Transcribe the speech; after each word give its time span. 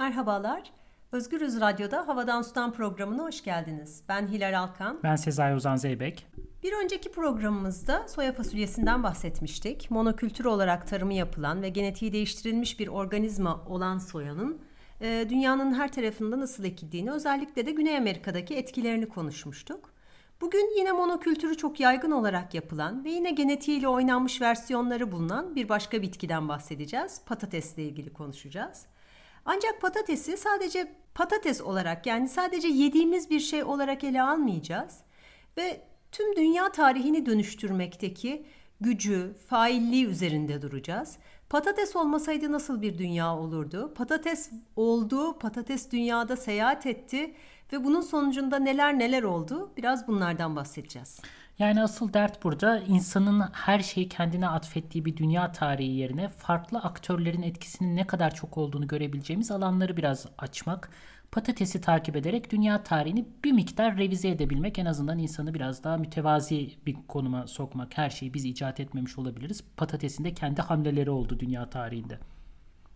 Merhabalar. 0.00 0.62
Özgürüz 1.12 1.60
Radyo'da 1.60 2.08
Havadan 2.08 2.42
Sudan 2.42 2.72
programına 2.72 3.22
hoş 3.22 3.44
geldiniz. 3.44 4.02
Ben 4.08 4.28
Hilal 4.28 4.58
Alkan. 4.58 4.98
Ben 5.02 5.16
Sezai 5.16 5.54
Ozan 5.54 5.76
Zeybek. 5.76 6.26
Bir 6.62 6.72
önceki 6.84 7.12
programımızda 7.12 8.08
soya 8.08 8.32
fasulyesinden 8.32 9.02
bahsetmiştik. 9.02 9.90
Monokültür 9.90 10.44
olarak 10.44 10.88
tarımı 10.88 11.14
yapılan 11.14 11.62
ve 11.62 11.68
genetiği 11.68 12.12
değiştirilmiş 12.12 12.80
bir 12.80 12.88
organizma 12.88 13.64
olan 13.68 13.98
soyanın 13.98 14.58
e, 15.00 15.26
dünyanın 15.28 15.74
her 15.74 15.92
tarafında 15.92 16.40
nasıl 16.40 16.64
ekildiğini, 16.64 17.10
özellikle 17.10 17.66
de 17.66 17.70
Güney 17.70 17.96
Amerika'daki 17.96 18.54
etkilerini 18.54 19.08
konuşmuştuk. 19.08 19.92
Bugün 20.40 20.78
yine 20.78 20.92
monokültürü 20.92 21.56
çok 21.56 21.80
yaygın 21.80 22.10
olarak 22.10 22.54
yapılan 22.54 23.04
ve 23.04 23.10
yine 23.10 23.30
genetiğiyle 23.30 23.88
oynanmış 23.88 24.40
versiyonları 24.40 25.12
bulunan 25.12 25.56
bir 25.56 25.68
başka 25.68 26.02
bitkiden 26.02 26.48
bahsedeceğiz. 26.48 27.20
Patatesle 27.26 27.82
ilgili 27.82 28.12
konuşacağız. 28.12 28.86
Ancak 29.52 29.80
patatesi 29.80 30.36
sadece 30.36 30.92
patates 31.14 31.60
olarak 31.60 32.06
yani 32.06 32.28
sadece 32.28 32.68
yediğimiz 32.68 33.30
bir 33.30 33.40
şey 33.40 33.64
olarak 33.64 34.04
ele 34.04 34.22
almayacağız 34.22 34.98
ve 35.56 35.80
tüm 36.12 36.36
dünya 36.36 36.72
tarihini 36.72 37.26
dönüştürmekteki 37.26 38.46
gücü, 38.80 39.34
failliği 39.48 40.06
üzerinde 40.06 40.62
duracağız. 40.62 41.18
Patates 41.48 41.96
olmasaydı 41.96 42.52
nasıl 42.52 42.82
bir 42.82 42.98
dünya 42.98 43.36
olurdu? 43.36 43.94
Patates 43.94 44.50
oldu, 44.76 45.38
patates 45.38 45.90
dünyada 45.90 46.36
seyahat 46.36 46.86
etti 46.86 47.34
ve 47.72 47.84
bunun 47.84 48.00
sonucunda 48.00 48.58
neler 48.58 48.98
neler 48.98 49.22
oldu? 49.22 49.72
Biraz 49.76 50.08
bunlardan 50.08 50.56
bahsedeceğiz. 50.56 51.20
Yani 51.60 51.82
asıl 51.82 52.12
dert 52.12 52.44
burada 52.44 52.80
insanın 52.80 53.40
her 53.52 53.80
şeyi 53.80 54.08
kendine 54.08 54.48
atfettiği 54.48 55.04
bir 55.04 55.16
dünya 55.16 55.52
tarihi 55.52 55.92
yerine 55.92 56.28
farklı 56.28 56.78
aktörlerin 56.78 57.42
etkisinin 57.42 57.96
ne 57.96 58.06
kadar 58.06 58.34
çok 58.34 58.58
olduğunu 58.58 58.86
görebileceğimiz 58.86 59.50
alanları 59.50 59.96
biraz 59.96 60.26
açmak. 60.38 60.90
Patatesi 61.32 61.80
takip 61.80 62.16
ederek 62.16 62.52
dünya 62.52 62.82
tarihini 62.82 63.28
bir 63.44 63.52
miktar 63.52 63.96
revize 63.96 64.28
edebilmek 64.28 64.78
en 64.78 64.86
azından 64.86 65.18
insanı 65.18 65.54
biraz 65.54 65.84
daha 65.84 65.96
mütevazi 65.96 66.70
bir 66.86 66.96
konuma 67.08 67.46
sokmak. 67.46 67.98
Her 67.98 68.10
şeyi 68.10 68.34
biz 68.34 68.44
icat 68.44 68.80
etmemiş 68.80 69.18
olabiliriz. 69.18 69.64
Patatesin 69.76 70.24
de 70.24 70.34
kendi 70.34 70.62
hamleleri 70.62 71.10
oldu 71.10 71.40
dünya 71.40 71.70
tarihinde. 71.70 72.18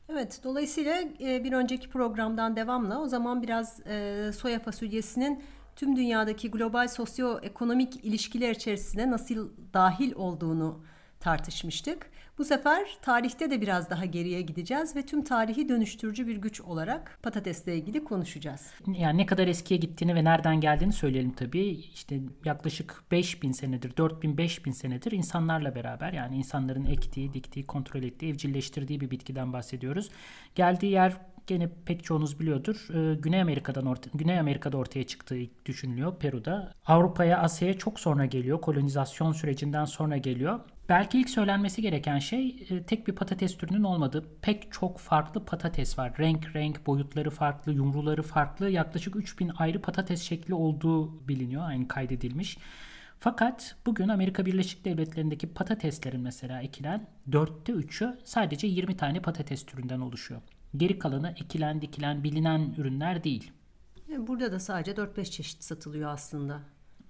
Evet, 0.08 0.40
dolayısıyla 0.44 1.02
e, 1.20 1.44
bir 1.44 1.52
önceki 1.52 1.88
programdan 1.88 2.56
devamla 2.56 3.00
o 3.00 3.06
zaman 3.06 3.42
biraz 3.42 3.86
e, 3.86 4.30
soya 4.36 4.58
fasulyesinin 4.58 5.44
tüm 5.76 5.96
dünyadaki 5.96 6.50
global 6.50 6.88
sosyoekonomik 6.88 8.04
ilişkiler 8.04 8.50
içerisine 8.50 9.10
nasıl 9.10 9.48
dahil 9.74 10.12
olduğunu 10.14 10.84
tartışmıştık. 11.20 12.10
Bu 12.38 12.44
sefer 12.44 12.98
tarihte 13.02 13.50
de 13.50 13.60
biraz 13.60 13.90
daha 13.90 14.04
geriye 14.04 14.40
gideceğiz 14.40 14.96
ve 14.96 15.02
tüm 15.02 15.24
tarihi 15.24 15.68
dönüştürücü 15.68 16.26
bir 16.26 16.36
güç 16.36 16.60
olarak 16.60 17.18
patatesle 17.22 17.76
ilgili 17.76 18.04
konuşacağız. 18.04 18.70
Yani 18.86 19.18
ne 19.18 19.26
kadar 19.26 19.48
eskiye 19.48 19.80
gittiğini 19.80 20.14
ve 20.14 20.24
nereden 20.24 20.60
geldiğini 20.60 20.92
söyleyelim 20.92 21.32
tabii. 21.32 21.68
İşte 21.68 22.20
yaklaşık 22.44 23.02
5000 23.10 23.52
senedir, 23.52 23.96
4000 23.96 24.38
5000 24.38 24.72
senedir 24.72 25.12
insanlarla 25.12 25.74
beraber 25.74 26.12
yani 26.12 26.36
insanların 26.36 26.84
ektiği, 26.84 27.32
diktiği, 27.32 27.66
kontrol 27.66 28.02
ettiği, 28.02 28.32
evcilleştirdiği 28.32 29.00
bir 29.00 29.10
bitkiden 29.10 29.52
bahsediyoruz. 29.52 30.10
Geldiği 30.54 30.92
yer 30.92 31.16
gene 31.46 31.68
pek 31.86 32.04
çoğunuz 32.04 32.40
biliyordur. 32.40 32.86
Ee, 32.94 33.14
Güney 33.14 33.42
Amerika'dan 33.42 33.86
orta, 33.86 34.10
Güney 34.14 34.38
Amerika'da 34.38 34.76
ortaya 34.76 35.06
çıktığı 35.06 35.38
düşünülüyor 35.66 36.18
Peru'da. 36.18 36.72
Avrupa'ya, 36.86 37.38
Asya'ya 37.38 37.78
çok 37.78 38.00
sonra 38.00 38.26
geliyor. 38.26 38.60
Kolonizasyon 38.60 39.32
sürecinden 39.32 39.84
sonra 39.84 40.16
geliyor. 40.16 40.60
Belki 40.88 41.20
ilk 41.20 41.30
söylenmesi 41.30 41.82
gereken 41.82 42.18
şey 42.18 42.66
e, 42.70 42.82
tek 42.82 43.08
bir 43.08 43.14
patates 43.14 43.56
türünün 43.56 43.82
olmadığı. 43.82 44.24
Pek 44.42 44.72
çok 44.72 44.98
farklı 44.98 45.44
patates 45.44 45.98
var. 45.98 46.18
Renk 46.18 46.56
renk, 46.56 46.86
boyutları 46.86 47.30
farklı, 47.30 47.72
yumruları 47.72 48.22
farklı. 48.22 48.70
Yaklaşık 48.70 49.16
3000 49.16 49.50
ayrı 49.58 49.82
patates 49.82 50.22
şekli 50.22 50.54
olduğu 50.54 51.28
biliniyor. 51.28 51.62
Aynı 51.68 51.88
kaydedilmiş. 51.88 52.58
Fakat 53.20 53.76
bugün 53.86 54.08
Amerika 54.08 54.46
Birleşik 54.46 54.84
Devletleri'ndeki 54.84 55.46
patateslerin 55.54 56.20
mesela 56.20 56.62
ekilen 56.62 57.06
dörtte 57.32 57.72
üçü 57.72 58.18
sadece 58.24 58.66
20 58.66 58.96
tane 58.96 59.20
patates 59.20 59.66
türünden 59.66 60.00
oluşuyor. 60.00 60.40
Geri 60.76 60.98
kalanı 60.98 61.30
ekilen 61.30 61.82
dikilen 61.82 62.24
bilinen 62.24 62.74
ürünler 62.78 63.24
değil. 63.24 63.52
Burada 64.18 64.52
da 64.52 64.60
sadece 64.60 64.92
4-5 64.92 65.24
çeşit 65.24 65.64
satılıyor 65.64 66.10
aslında. 66.10 66.60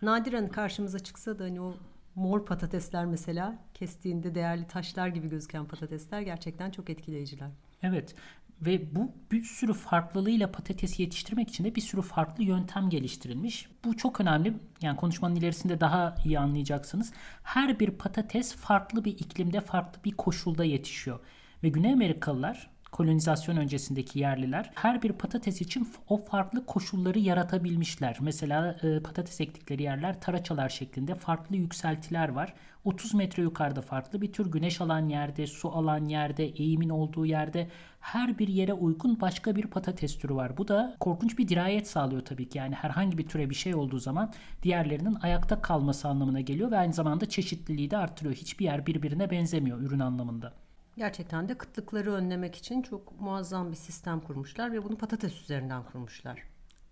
Nadiren 0.03 0.49
karşımıza 0.49 0.99
çıksa 0.99 1.39
da 1.39 1.45
hani 1.45 1.61
o 1.61 1.77
mor 2.15 2.47
patatesler 2.47 3.07
mesela 3.07 3.59
kestiğinde 3.75 4.35
değerli 4.35 4.67
taşlar 4.67 5.09
gibi 5.09 5.29
gözüken 5.29 5.65
patatesler 5.65 6.21
gerçekten 6.21 6.71
çok 6.71 6.91
etkileyiciler. 6.91 7.51
Evet 7.83 8.15
ve 8.63 8.95
bu 8.97 9.13
bir 9.33 9.43
sürü 9.43 9.73
farklılığıyla 9.73 10.53
patatesi 10.53 11.03
yetiştirmek 11.03 11.49
için 11.49 11.65
de 11.65 11.75
bir 11.75 11.81
sürü 11.81 12.03
farklı 12.03 12.45
yöntem 12.45 12.91
geliştirilmiş. 12.91 13.69
Bu 13.85 13.97
çok 13.97 14.21
önemli. 14.21 14.55
Yani 14.83 14.97
konuşmanın 14.97 15.37
ilerisinde 15.37 15.81
daha 15.81 16.15
iyi 16.25 16.39
anlayacaksınız. 16.39 17.13
Her 17.43 17.81
bir 17.81 17.91
patates 17.91 18.55
farklı 18.55 19.05
bir 19.05 19.13
iklimde, 19.13 19.61
farklı 19.61 20.05
bir 20.05 20.13
koşulda 20.13 20.65
yetişiyor. 20.65 21.21
Ve 21.63 21.69
Güney 21.69 21.93
Amerikalılar 21.93 22.71
kolonizasyon 22.95 23.57
öncesindeki 23.57 24.19
yerliler 24.19 24.71
her 24.75 25.03
bir 25.03 25.13
patates 25.13 25.61
için 25.61 25.89
o 26.09 26.25
farklı 26.25 26.67
koşulları 26.67 27.19
yaratabilmişler. 27.19 28.17
Mesela 28.21 28.77
e, 28.83 29.01
patates 29.01 29.41
ektikleri 29.41 29.83
yerler 29.83 30.21
taraçalar 30.21 30.69
şeklinde 30.69 31.15
farklı 31.15 31.57
yükseltiler 31.57 32.29
var. 32.29 32.55
30 32.85 33.15
metre 33.15 33.43
yukarıda 33.43 33.83
farklı 33.83 34.23
bir 34.23 34.33
tür 34.33 34.53
güneş 34.53 34.81
alan 34.81 35.09
yerde, 35.09 35.47
su 35.47 35.69
alan 35.69 36.05
yerde, 36.05 36.45
eğimin 36.45 36.89
olduğu 36.89 37.27
yerde 37.27 37.69
her 38.01 38.39
bir 38.39 38.49
yere 38.49 38.73
uygun 38.73 39.21
başka 39.21 39.57
bir 39.57 39.67
patates 39.67 40.19
türü 40.19 40.35
var. 40.35 40.57
Bu 40.57 40.69
da 40.69 40.97
korkunç 41.01 41.39
bir 41.39 41.49
dirayet 41.49 41.89
sağlıyor 41.89 42.25
tabii 42.25 42.49
ki. 42.49 42.59
Yani 42.59 42.75
herhangi 42.75 43.19
bir 43.19 43.29
türe 43.29 43.51
bir 43.51 43.55
şey 43.55 43.75
olduğu 43.75 43.99
zaman 43.99 44.33
diğerlerinin 44.63 45.15
ayakta 45.23 45.63
kalması 45.63 46.09
anlamına 46.09 46.41
geliyor 46.41 46.71
ve 46.71 46.79
aynı 46.79 46.93
zamanda 46.93 47.29
çeşitliliği 47.29 47.91
de 47.91 47.97
artırıyor. 47.97 48.35
Hiçbir 48.35 48.65
yer 48.65 48.87
birbirine 48.87 49.31
benzemiyor 49.31 49.81
ürün 49.81 50.01
anlamında. 50.01 50.64
Gerçekten 50.97 51.49
de 51.49 51.59
kıtlıkları 51.59 52.13
önlemek 52.13 52.57
için 52.57 52.83
çok 52.83 53.21
muazzam 53.21 53.71
bir 53.71 53.77
sistem 53.77 54.21
kurmuşlar 54.21 54.73
ve 54.73 54.85
bunu 54.85 54.97
patates 54.97 55.43
üzerinden 55.43 55.83
kurmuşlar. 55.83 56.43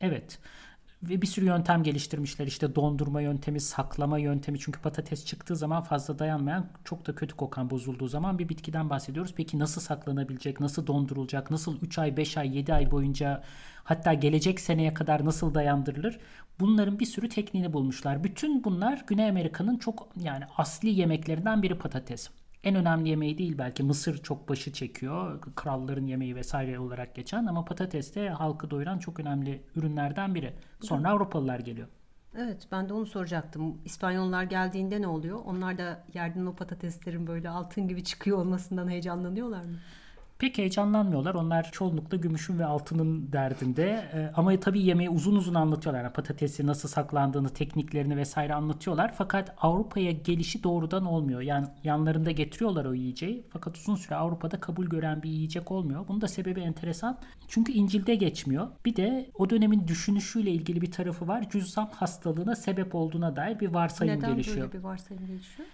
Evet. 0.00 0.38
Ve 1.02 1.22
bir 1.22 1.26
sürü 1.26 1.46
yöntem 1.46 1.82
geliştirmişler. 1.82 2.46
İşte 2.46 2.74
dondurma 2.74 3.20
yöntemi, 3.20 3.60
saklama 3.60 4.18
yöntemi. 4.18 4.58
Çünkü 4.58 4.80
patates 4.80 5.24
çıktığı 5.24 5.56
zaman 5.56 5.82
fazla 5.82 6.18
dayanmayan, 6.18 6.68
çok 6.84 7.06
da 7.06 7.14
kötü 7.14 7.36
kokan 7.36 7.70
bozulduğu 7.70 8.08
zaman 8.08 8.38
bir 8.38 8.48
bitkiden 8.48 8.90
bahsediyoruz. 8.90 9.34
Peki 9.36 9.58
nasıl 9.58 9.80
saklanabilecek, 9.80 10.60
nasıl 10.60 10.86
dondurulacak, 10.86 11.50
nasıl 11.50 11.80
3 11.80 11.98
ay, 11.98 12.16
5 12.16 12.36
ay, 12.36 12.56
7 12.56 12.74
ay 12.74 12.90
boyunca 12.90 13.42
hatta 13.84 14.14
gelecek 14.14 14.60
seneye 14.60 14.94
kadar 14.94 15.24
nasıl 15.24 15.54
dayandırılır? 15.54 16.18
Bunların 16.60 16.98
bir 16.98 17.06
sürü 17.06 17.28
tekniğini 17.28 17.72
bulmuşlar. 17.72 18.24
Bütün 18.24 18.64
bunlar 18.64 19.04
Güney 19.06 19.28
Amerika'nın 19.28 19.78
çok 19.78 20.08
yani 20.16 20.44
asli 20.56 20.88
yemeklerinden 20.88 21.62
biri 21.62 21.78
patates 21.78 22.30
en 22.64 22.74
önemli 22.74 23.08
yemeği 23.08 23.38
değil 23.38 23.58
belki 23.58 23.82
mısır 23.82 24.22
çok 24.22 24.48
başı 24.48 24.72
çekiyor. 24.72 25.40
Kralların 25.56 26.06
yemeği 26.06 26.36
vesaire 26.36 26.78
olarak 26.78 27.14
geçen 27.14 27.46
ama 27.46 27.64
patates 27.64 28.14
de 28.14 28.30
halkı 28.30 28.70
doyuran 28.70 28.98
çok 28.98 29.20
önemli 29.20 29.62
ürünlerden 29.76 30.34
biri. 30.34 30.54
Sonra 30.80 31.10
Avrupalılar 31.10 31.58
geliyor. 31.58 31.88
Evet 32.36 32.68
ben 32.72 32.88
de 32.88 32.92
onu 32.92 33.06
soracaktım. 33.06 33.80
İspanyollar 33.84 34.42
geldiğinde 34.42 35.00
ne 35.00 35.06
oluyor? 35.06 35.40
Onlar 35.44 35.78
da 35.78 36.04
yerden 36.14 36.46
o 36.46 36.54
patateslerin 36.56 37.26
böyle 37.26 37.48
altın 37.48 37.88
gibi 37.88 38.04
çıkıyor 38.04 38.38
olmasından 38.38 38.88
heyecanlanıyorlar 38.88 39.64
mı? 39.64 39.78
Pek 40.42 40.58
heyecanlanmıyorlar. 40.58 41.34
Onlar 41.34 41.70
çoğunlukla 41.72 42.16
gümüşün 42.16 42.58
ve 42.58 42.64
altının 42.64 43.32
derdinde. 43.32 44.04
E, 44.14 44.30
ama 44.36 44.60
tabii 44.60 44.82
yemeği 44.82 45.10
uzun 45.10 45.36
uzun 45.36 45.54
anlatıyorlar. 45.54 46.02
Yani 46.02 46.12
patatesi 46.12 46.66
nasıl 46.66 46.88
saklandığını, 46.88 47.48
tekniklerini 47.48 48.16
vesaire 48.16 48.54
anlatıyorlar. 48.54 49.14
Fakat 49.18 49.54
Avrupa'ya 49.58 50.10
gelişi 50.10 50.62
doğrudan 50.62 51.06
olmuyor. 51.06 51.40
Yani 51.40 51.66
yanlarında 51.84 52.30
getiriyorlar 52.30 52.84
o 52.84 52.94
yiyeceği. 52.94 53.46
Fakat 53.50 53.76
uzun 53.76 53.96
süre 53.96 54.14
Avrupa'da 54.14 54.60
kabul 54.60 54.86
gören 54.86 55.22
bir 55.22 55.30
yiyecek 55.30 55.70
olmuyor. 55.70 56.08
Bunun 56.08 56.20
da 56.20 56.28
sebebi 56.28 56.60
enteresan. 56.60 57.18
Çünkü 57.48 57.72
İncil'de 57.72 58.14
geçmiyor. 58.14 58.68
Bir 58.84 58.96
de 58.96 59.30
o 59.34 59.50
dönemin 59.50 59.88
düşünüşüyle 59.88 60.50
ilgili 60.50 60.82
bir 60.82 60.92
tarafı 60.92 61.28
var. 61.28 61.50
Cüzzam 61.50 61.90
hastalığına 61.90 62.56
sebep 62.56 62.94
olduğuna 62.94 63.36
dair 63.36 63.60
bir 63.60 63.68
varsayım 63.68 64.16
Neden 64.16 64.30
gelişiyor. 64.30 64.56
Neden 64.56 64.72
böyle 64.72 64.78
bir 64.78 64.84
varsayım 64.84 65.26
gelişiyor? 65.26 65.68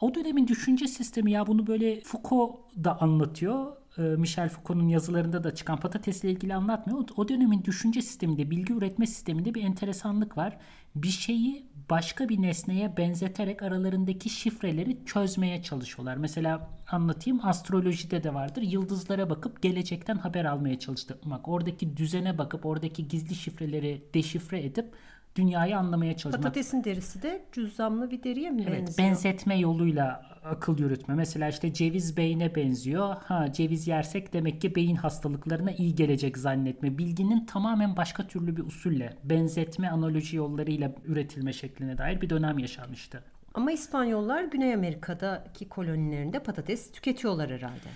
O 0.00 0.14
dönemin 0.14 0.46
düşünce 0.46 0.86
sistemi 0.86 1.32
ya 1.32 1.46
bunu 1.46 1.66
böyle 1.66 2.00
Foucault 2.00 2.56
da 2.84 3.00
anlatıyor. 3.00 3.77
E, 3.98 4.02
Michel 4.02 4.48
Foucault'un 4.48 4.88
yazılarında 4.88 5.44
da 5.44 5.54
çıkan 5.54 5.80
patatesle 5.80 6.30
ilgili 6.30 6.54
anlatmıyor. 6.54 7.04
O 7.16 7.28
dönemin 7.28 7.64
düşünce 7.64 8.02
sisteminde, 8.02 8.50
bilgi 8.50 8.72
üretme 8.72 9.06
sisteminde 9.06 9.54
bir 9.54 9.62
enteresanlık 9.64 10.36
var. 10.36 10.56
Bir 10.94 11.08
şeyi 11.08 11.66
başka 11.90 12.28
bir 12.28 12.42
nesneye 12.42 12.96
benzeterek 12.96 13.62
aralarındaki 13.62 14.30
şifreleri 14.30 14.98
çözmeye 15.06 15.62
çalışıyorlar. 15.62 16.16
Mesela 16.16 16.70
anlatayım 16.90 17.40
astrolojide 17.42 18.24
de 18.24 18.34
vardır. 18.34 18.62
Yıldızlara 18.62 19.30
bakıp 19.30 19.62
gelecekten 19.62 20.16
haber 20.16 20.44
almaya 20.44 20.78
çalışmak. 20.78 21.48
Oradaki 21.48 21.96
düzene 21.96 22.38
bakıp 22.38 22.66
oradaki 22.66 23.08
gizli 23.08 23.34
şifreleri 23.34 24.04
deşifre 24.14 24.64
edip 24.64 24.92
dünyayı 25.38 25.78
anlamaya 25.78 26.16
çalışmak. 26.16 26.42
Patatesin 26.42 26.84
derisi 26.84 27.22
de 27.22 27.44
cüzzamlı 27.52 28.10
bir 28.10 28.22
deriye 28.22 28.50
mi 28.50 28.64
evet, 28.68 28.78
benziyor? 28.78 29.08
Benzetme 29.08 29.58
yoluyla 29.58 30.28
akıl 30.44 30.78
yürütme. 30.78 31.14
Mesela 31.14 31.48
işte 31.48 31.72
ceviz 31.72 32.16
beyne 32.16 32.54
benziyor. 32.54 33.16
Ha 33.24 33.52
ceviz 33.52 33.88
yersek 33.88 34.32
demek 34.32 34.60
ki 34.60 34.74
beyin 34.74 34.96
hastalıklarına 34.96 35.70
iyi 35.72 35.94
gelecek 35.94 36.38
zannetme. 36.38 36.98
Bilginin 36.98 37.46
tamamen 37.46 37.96
başka 37.96 38.26
türlü 38.26 38.56
bir 38.56 38.62
usulle, 38.62 39.16
benzetme 39.24 39.88
analoji 39.88 40.36
yollarıyla 40.36 40.92
üretilme 41.04 41.52
şekline 41.52 41.98
dair 41.98 42.20
bir 42.20 42.30
dönem 42.30 42.58
yaşanmıştı. 42.58 43.24
Ama 43.54 43.72
İspanyollar 43.72 44.44
Güney 44.44 44.74
Amerika'daki 44.74 45.68
kolonilerinde 45.68 46.38
patates 46.38 46.92
tüketiyorlar 46.92 47.50
herhalde. 47.50 47.88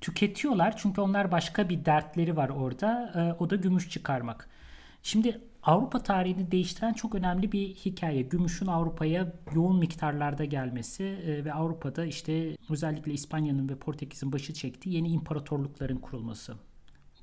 Tüketiyorlar 0.00 0.76
çünkü 0.76 1.00
onlar 1.00 1.32
başka 1.32 1.68
bir 1.68 1.84
dertleri 1.84 2.36
var 2.36 2.48
orada. 2.48 3.12
Ee, 3.16 3.42
o 3.42 3.50
da 3.50 3.56
gümüş 3.56 3.90
çıkarmak. 3.90 4.48
Şimdi 5.02 5.40
Avrupa 5.64 6.02
tarihini 6.02 6.50
değiştiren 6.50 6.92
çok 6.92 7.14
önemli 7.14 7.52
bir 7.52 7.68
hikaye. 7.68 8.22
Gümüşün 8.22 8.66
Avrupa'ya 8.66 9.32
yoğun 9.54 9.78
miktarlarda 9.78 10.44
gelmesi 10.44 11.04
e, 11.04 11.44
ve 11.44 11.52
Avrupa'da 11.52 12.04
işte 12.04 12.56
özellikle 12.70 13.12
İspanya'nın 13.12 13.68
ve 13.68 13.76
Portekiz'in 13.76 14.32
başı 14.32 14.54
çektiği 14.54 14.94
yeni 14.94 15.08
imparatorlukların 15.08 15.98
kurulması. 15.98 16.54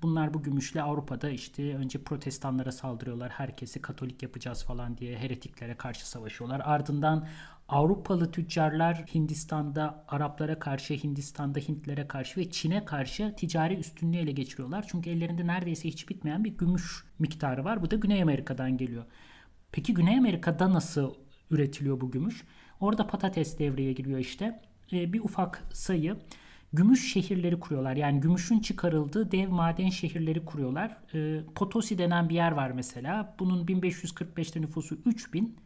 Bunlar 0.01 0.33
bu 0.33 0.43
gümüşle 0.43 0.81
Avrupa'da 0.81 1.29
işte 1.29 1.75
önce 1.75 2.03
protestanlara 2.03 2.71
saldırıyorlar. 2.71 3.29
Herkesi 3.29 3.81
katolik 3.81 4.23
yapacağız 4.23 4.63
falan 4.63 4.97
diye 4.97 5.17
heretiklere 5.17 5.75
karşı 5.75 6.09
savaşıyorlar. 6.09 6.61
Ardından 6.65 7.27
Avrupalı 7.71 8.31
tüccarlar 8.31 8.95
Hindistan'da 8.95 10.05
Araplara 10.07 10.59
karşı, 10.59 10.93
Hindistan'da 10.93 11.59
Hintlere 11.59 12.07
karşı 12.07 12.39
ve 12.39 12.49
Çin'e 12.49 12.85
karşı 12.85 13.33
ticari 13.37 13.75
üstünlüğü 13.75 14.17
ele 14.17 14.31
geçiriyorlar. 14.31 14.85
Çünkü 14.87 15.09
ellerinde 15.09 15.47
neredeyse 15.47 15.87
hiç 15.87 16.09
bitmeyen 16.09 16.43
bir 16.43 16.57
gümüş 16.57 17.03
miktarı 17.19 17.63
var. 17.65 17.81
Bu 17.81 17.91
da 17.91 17.95
Güney 17.95 18.21
Amerika'dan 18.21 18.77
geliyor. 18.77 19.03
Peki 19.71 19.93
Güney 19.93 20.17
Amerika'da 20.17 20.73
nasıl 20.73 21.13
üretiliyor 21.51 22.01
bu 22.01 22.11
gümüş? 22.11 22.43
Orada 22.79 23.07
patates 23.07 23.59
devreye 23.59 23.93
giriyor 23.93 24.19
işte. 24.19 24.61
Ee, 24.93 25.13
bir 25.13 25.19
ufak 25.19 25.63
sayı 25.73 26.17
gümüş 26.73 27.13
şehirleri 27.13 27.59
kuruyorlar. 27.59 27.95
Yani 27.95 28.19
gümüşün 28.19 28.59
çıkarıldığı 28.59 29.31
dev 29.31 29.49
maden 29.49 29.89
şehirleri 29.89 30.45
kuruyorlar. 30.45 30.97
E, 31.13 31.43
Potosi 31.55 31.97
denen 31.97 32.29
bir 32.29 32.35
yer 32.35 32.51
var 32.51 32.71
mesela. 32.71 33.35
Bunun 33.39 33.65
1545'te 33.65 34.61
nüfusu 34.61 34.97
3000. 35.05 35.57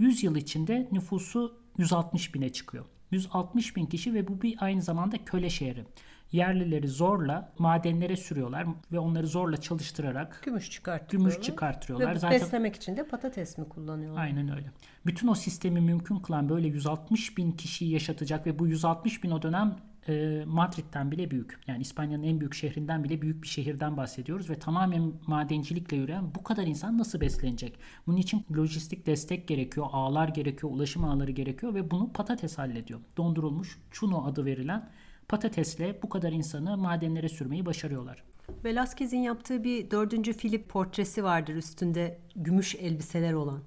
100 0.00 0.22
yıl 0.22 0.36
içinde 0.36 0.88
nüfusu 0.92 1.60
160 1.78 2.34
bine 2.34 2.52
çıkıyor. 2.52 2.84
160 3.10 3.76
bin 3.76 3.86
kişi 3.86 4.14
ve 4.14 4.28
bu 4.28 4.42
bir 4.42 4.56
aynı 4.60 4.82
zamanda 4.82 5.24
köle 5.24 5.50
şehri. 5.50 5.84
Yerlileri 6.32 6.88
zorla 6.88 7.52
madenlere 7.58 8.16
sürüyorlar 8.16 8.66
ve 8.92 8.98
onları 8.98 9.26
zorla 9.26 9.56
çalıştırarak 9.56 10.42
gümüş 10.44 10.70
çıkartıyorlar. 10.70 11.30
Gümüş 11.30 11.46
çıkartıyorlar. 11.46 12.14
Ve 12.14 12.18
Zaten... 12.18 12.40
beslemek 12.40 12.76
için 12.76 12.96
de 12.96 13.08
patates 13.08 13.58
mi 13.58 13.68
kullanıyorlar? 13.68 14.22
Aynen 14.22 14.56
öyle. 14.56 14.70
Bütün 15.06 15.28
o 15.28 15.34
sistemi 15.34 15.80
mümkün 15.80 16.16
kılan 16.16 16.48
böyle 16.48 16.68
160 16.68 17.38
bin 17.38 17.52
kişiyi 17.52 17.92
yaşatacak 17.92 18.46
ve 18.46 18.58
bu 18.58 18.66
160 18.66 19.24
bin 19.24 19.30
o 19.30 19.42
dönem 19.42 19.76
e, 20.08 20.44
Madrid'den 20.46 21.10
bile 21.10 21.30
büyük. 21.30 21.60
Yani 21.66 21.80
İspanya'nın 21.80 22.22
en 22.22 22.40
büyük 22.40 22.54
şehrinden 22.54 23.04
bile 23.04 23.22
büyük 23.22 23.42
bir 23.42 23.48
şehirden 23.48 23.96
bahsediyoruz 23.96 24.50
ve 24.50 24.58
tamamen 24.58 25.12
madencilikle 25.26 25.96
yürüyen 25.96 26.34
bu 26.34 26.42
kadar 26.42 26.66
insan 26.66 26.98
nasıl 26.98 27.20
beslenecek? 27.20 27.78
Bunun 28.06 28.16
için 28.16 28.44
lojistik 28.56 29.06
destek 29.06 29.48
gerekiyor, 29.48 29.86
ağlar 29.92 30.28
gerekiyor, 30.28 30.72
ulaşım 30.72 31.04
ağları 31.04 31.30
gerekiyor 31.30 31.74
ve 31.74 31.90
bunu 31.90 32.12
patates 32.12 32.58
hallediyor. 32.58 33.00
Dondurulmuş 33.16 33.78
chuno 33.90 34.24
adı 34.24 34.44
verilen 34.44 34.88
patatesle 35.28 36.02
bu 36.02 36.08
kadar 36.08 36.32
insanı 36.32 36.76
madenlere 36.76 37.28
sürmeyi 37.28 37.66
başarıyorlar. 37.66 38.24
Velázquez'in 38.64 39.18
yaptığı 39.18 39.64
bir 39.64 39.90
dördüncü 39.90 40.32
Filip 40.32 40.68
portresi 40.68 41.24
vardır 41.24 41.54
üstünde 41.54 42.18
gümüş 42.36 42.74
elbiseler 42.74 43.32
olan. 43.32 43.60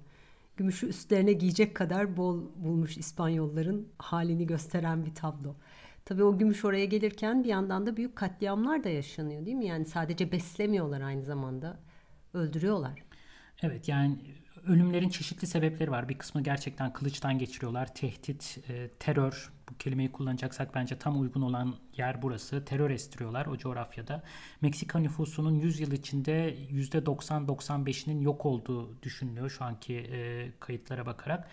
Gümüşü 0.57 0.87
üstlerine 0.87 1.33
giyecek 1.33 1.75
kadar 1.75 2.17
bol 2.17 2.41
bulmuş 2.55 2.97
İspanyolların 2.97 3.87
halini 3.97 4.47
gösteren 4.47 5.05
bir 5.05 5.15
tablo. 5.15 5.55
Tabii 6.05 6.23
o 6.23 6.37
gümüş 6.37 6.65
oraya 6.65 6.85
gelirken 6.85 7.43
bir 7.43 7.49
yandan 7.49 7.85
da 7.85 7.97
büyük 7.97 8.15
katliamlar 8.15 8.83
da 8.83 8.89
yaşanıyor 8.89 9.45
değil 9.45 9.57
mi? 9.57 9.65
Yani 9.65 9.85
sadece 9.85 10.31
beslemiyorlar 10.31 11.01
aynı 11.01 11.23
zamanda 11.23 11.79
öldürüyorlar. 12.33 13.03
Evet 13.61 13.87
yani 13.87 14.17
ölümlerin 14.67 15.09
çeşitli 15.09 15.47
sebepleri 15.47 15.91
var. 15.91 16.09
Bir 16.09 16.17
kısmı 16.17 16.43
gerçekten 16.43 16.93
kılıçtan 16.93 17.39
geçiriyorlar. 17.39 17.95
Tehdit, 17.95 18.59
e, 18.69 18.89
terör 18.99 19.53
bu 19.69 19.77
kelimeyi 19.77 20.11
kullanacaksak 20.11 20.75
bence 20.75 20.97
tam 20.97 21.21
uygun 21.21 21.41
olan 21.41 21.75
yer 21.97 22.21
burası. 22.21 22.65
Terör 22.65 22.89
estiriyorlar 22.89 23.45
o 23.45 23.57
coğrafyada. 23.57 24.23
Meksika 24.61 24.99
nüfusunun 24.99 25.55
100 25.55 25.79
yıl 25.79 25.91
içinde 25.91 26.55
%90-95'inin 26.71 28.21
yok 28.21 28.45
olduğu 28.45 29.01
düşünülüyor 29.01 29.49
şu 29.49 29.63
anki 29.63 29.95
e, 29.95 30.51
kayıtlara 30.59 31.05
bakarak. 31.05 31.47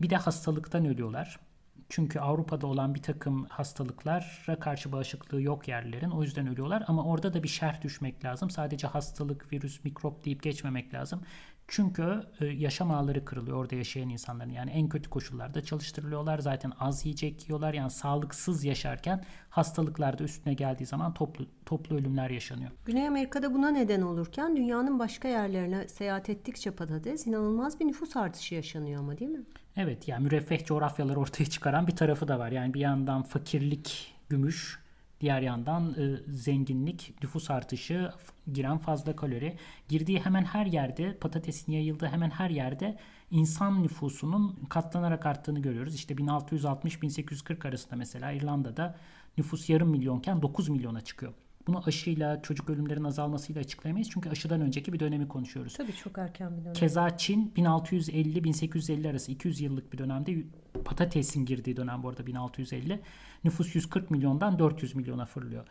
Bir 0.00 0.10
de 0.10 0.16
hastalıktan 0.16 0.84
ölüyorlar. 0.84 1.40
Çünkü 1.88 2.18
Avrupa'da 2.20 2.66
olan 2.66 2.94
bir 2.94 3.02
takım 3.02 3.44
hastalıklara 3.44 4.60
karşı 4.60 4.92
bağışıklığı 4.92 5.42
yok 5.42 5.68
yerlerin. 5.68 6.10
O 6.10 6.22
yüzden 6.22 6.46
ölüyorlar 6.46 6.84
ama 6.86 7.04
orada 7.04 7.34
da 7.34 7.42
bir 7.42 7.48
şerh 7.48 7.82
düşmek 7.82 8.24
lazım. 8.24 8.50
Sadece 8.50 8.86
hastalık, 8.86 9.52
virüs, 9.52 9.84
mikrop 9.84 10.24
deyip 10.24 10.42
geçmemek 10.42 10.94
lazım. 10.94 11.22
Çünkü 11.68 12.22
e, 12.40 12.46
yaşam 12.46 12.90
ağları 12.90 13.24
kırılıyor 13.24 13.56
orada 13.56 13.74
yaşayan 13.74 14.08
insanların. 14.08 14.50
Yani 14.50 14.70
en 14.70 14.88
kötü 14.88 15.10
koşullarda 15.10 15.62
çalıştırılıyorlar. 15.62 16.38
Zaten 16.38 16.72
az 16.80 17.06
yiyecek 17.06 17.48
yiyorlar. 17.48 17.74
Yani 17.74 17.90
sağlıksız 17.90 18.64
yaşarken 18.64 19.24
hastalıklar 19.50 20.18
da 20.18 20.24
üstüne 20.24 20.54
geldiği 20.54 20.86
zaman 20.86 21.14
toplu 21.14 21.46
toplu 21.66 21.96
ölümler 21.96 22.30
yaşanıyor. 22.30 22.70
Güney 22.84 23.08
Amerika'da 23.08 23.54
buna 23.54 23.70
neden 23.70 24.02
olurken 24.02 24.56
dünyanın 24.56 24.98
başka 24.98 25.28
yerlerine 25.28 25.88
seyahat 25.88 26.30
ettikçe 26.30 26.70
patates 26.70 27.26
inanılmaz 27.26 27.80
bir 27.80 27.86
nüfus 27.86 28.16
artışı 28.16 28.54
yaşanıyor 28.54 29.00
ama 29.00 29.18
değil 29.18 29.30
mi? 29.30 29.44
Evet 29.76 30.08
yani 30.08 30.24
müreffeh 30.24 30.64
coğrafyalar 30.64 31.16
ortaya 31.16 31.46
çıkaran 31.46 31.86
bir 31.86 31.96
tarafı 31.96 32.28
da 32.28 32.38
var. 32.38 32.50
Yani 32.50 32.74
bir 32.74 32.80
yandan 32.80 33.22
fakirlik, 33.22 34.14
gümüş, 34.28 34.83
diğer 35.24 35.42
yandan 35.42 35.94
e, 35.94 36.32
zenginlik, 36.32 37.14
nüfus 37.22 37.50
artışı, 37.50 38.12
giren 38.52 38.78
fazla 38.78 39.16
kalori. 39.16 39.56
Girdiği 39.88 40.20
hemen 40.20 40.44
her 40.44 40.66
yerde, 40.66 41.16
patatesin 41.18 41.72
yayıldığı 41.72 42.06
hemen 42.06 42.30
her 42.30 42.50
yerde 42.50 42.98
insan 43.30 43.82
nüfusunun 43.82 44.58
katlanarak 44.68 45.26
arttığını 45.26 45.62
görüyoruz. 45.62 45.94
İşte 45.94 46.14
1660-1840 46.14 47.68
arasında 47.68 47.96
mesela 47.96 48.32
İrlanda'da 48.32 48.96
nüfus 49.38 49.70
yarım 49.70 49.88
milyonken 49.88 50.42
9 50.42 50.68
milyona 50.68 51.00
çıkıyor. 51.00 51.32
Bunu 51.66 51.82
aşıyla, 51.86 52.42
çocuk 52.42 52.70
ölümlerin 52.70 53.04
azalmasıyla 53.04 53.60
açıklayamayız. 53.60 54.10
Çünkü 54.10 54.30
aşıdan 54.30 54.60
önceki 54.60 54.92
bir 54.92 55.00
dönemi 55.00 55.28
konuşuyoruz. 55.28 55.74
Tabii 55.76 55.92
çok 55.92 56.18
erken 56.18 56.56
bir 56.56 56.62
dönem. 56.62 56.72
Keza 56.72 57.16
Çin 57.16 57.52
1650-1850 57.56 59.10
arası 59.10 59.32
200 59.32 59.60
yıllık 59.60 59.92
bir 59.92 59.98
dönemde 59.98 60.44
patatesin 60.84 61.46
girdiği 61.46 61.76
dönem 61.76 62.02
bu 62.02 62.08
arada 62.08 62.26
1650. 62.26 63.00
Nüfus 63.44 63.74
140 63.74 64.10
milyondan 64.10 64.58
400 64.58 64.94
milyona 64.94 65.26
fırlıyor. 65.26 65.66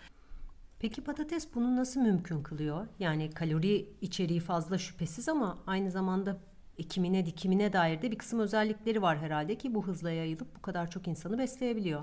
Peki 0.80 1.02
patates 1.02 1.48
bunu 1.56 1.76
nasıl 1.76 2.02
mümkün 2.02 2.44
kılıyor? 2.44 2.88
Yani 3.00 3.30
kalori 3.30 3.90
içeriği 4.02 4.40
fazla 4.40 4.78
şüphesiz 4.78 5.30
ama 5.30 5.58
aynı 5.68 5.92
zamanda 5.92 6.38
ekimine, 6.78 7.26
dikimine 7.26 7.74
dair 7.74 8.02
de 8.02 8.12
bir 8.12 8.18
kısım 8.18 8.40
özellikleri 8.40 9.02
var 9.02 9.18
herhalde 9.18 9.58
ki 9.58 9.74
bu 9.74 9.88
hızla 9.88 10.12
yayılıp 10.12 10.56
bu 10.56 10.62
kadar 10.62 10.90
çok 10.90 11.08
insanı 11.08 11.38
besleyebiliyor. 11.38 12.02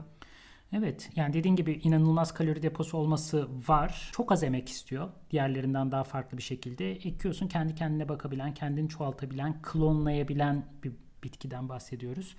Evet 0.73 1.11
yani 1.16 1.35
dediğin 1.35 1.57
gibi 1.57 1.73
inanılmaz 1.73 2.35
kalori 2.35 2.62
deposu 2.62 2.99
olması 2.99 3.49
var. 3.69 4.11
Çok 4.12 4.33
az 4.33 4.42
emek 4.42 4.69
istiyor. 4.69 5.09
Diğerlerinden 5.30 5.92
daha 5.92 6.04
farklı 6.04 6.38
bir 6.38 6.42
şekilde. 6.42 6.92
Ekiyorsun 6.92 7.49
kendi 7.49 7.75
kendine 7.75 8.09
bakabilen, 8.09 8.54
kendini 8.54 8.88
çoğaltabilen, 8.88 9.62
klonlayabilen 9.62 10.66
bir 10.85 10.92
bitkiden 11.25 11.69
bahsediyoruz. 11.69 12.37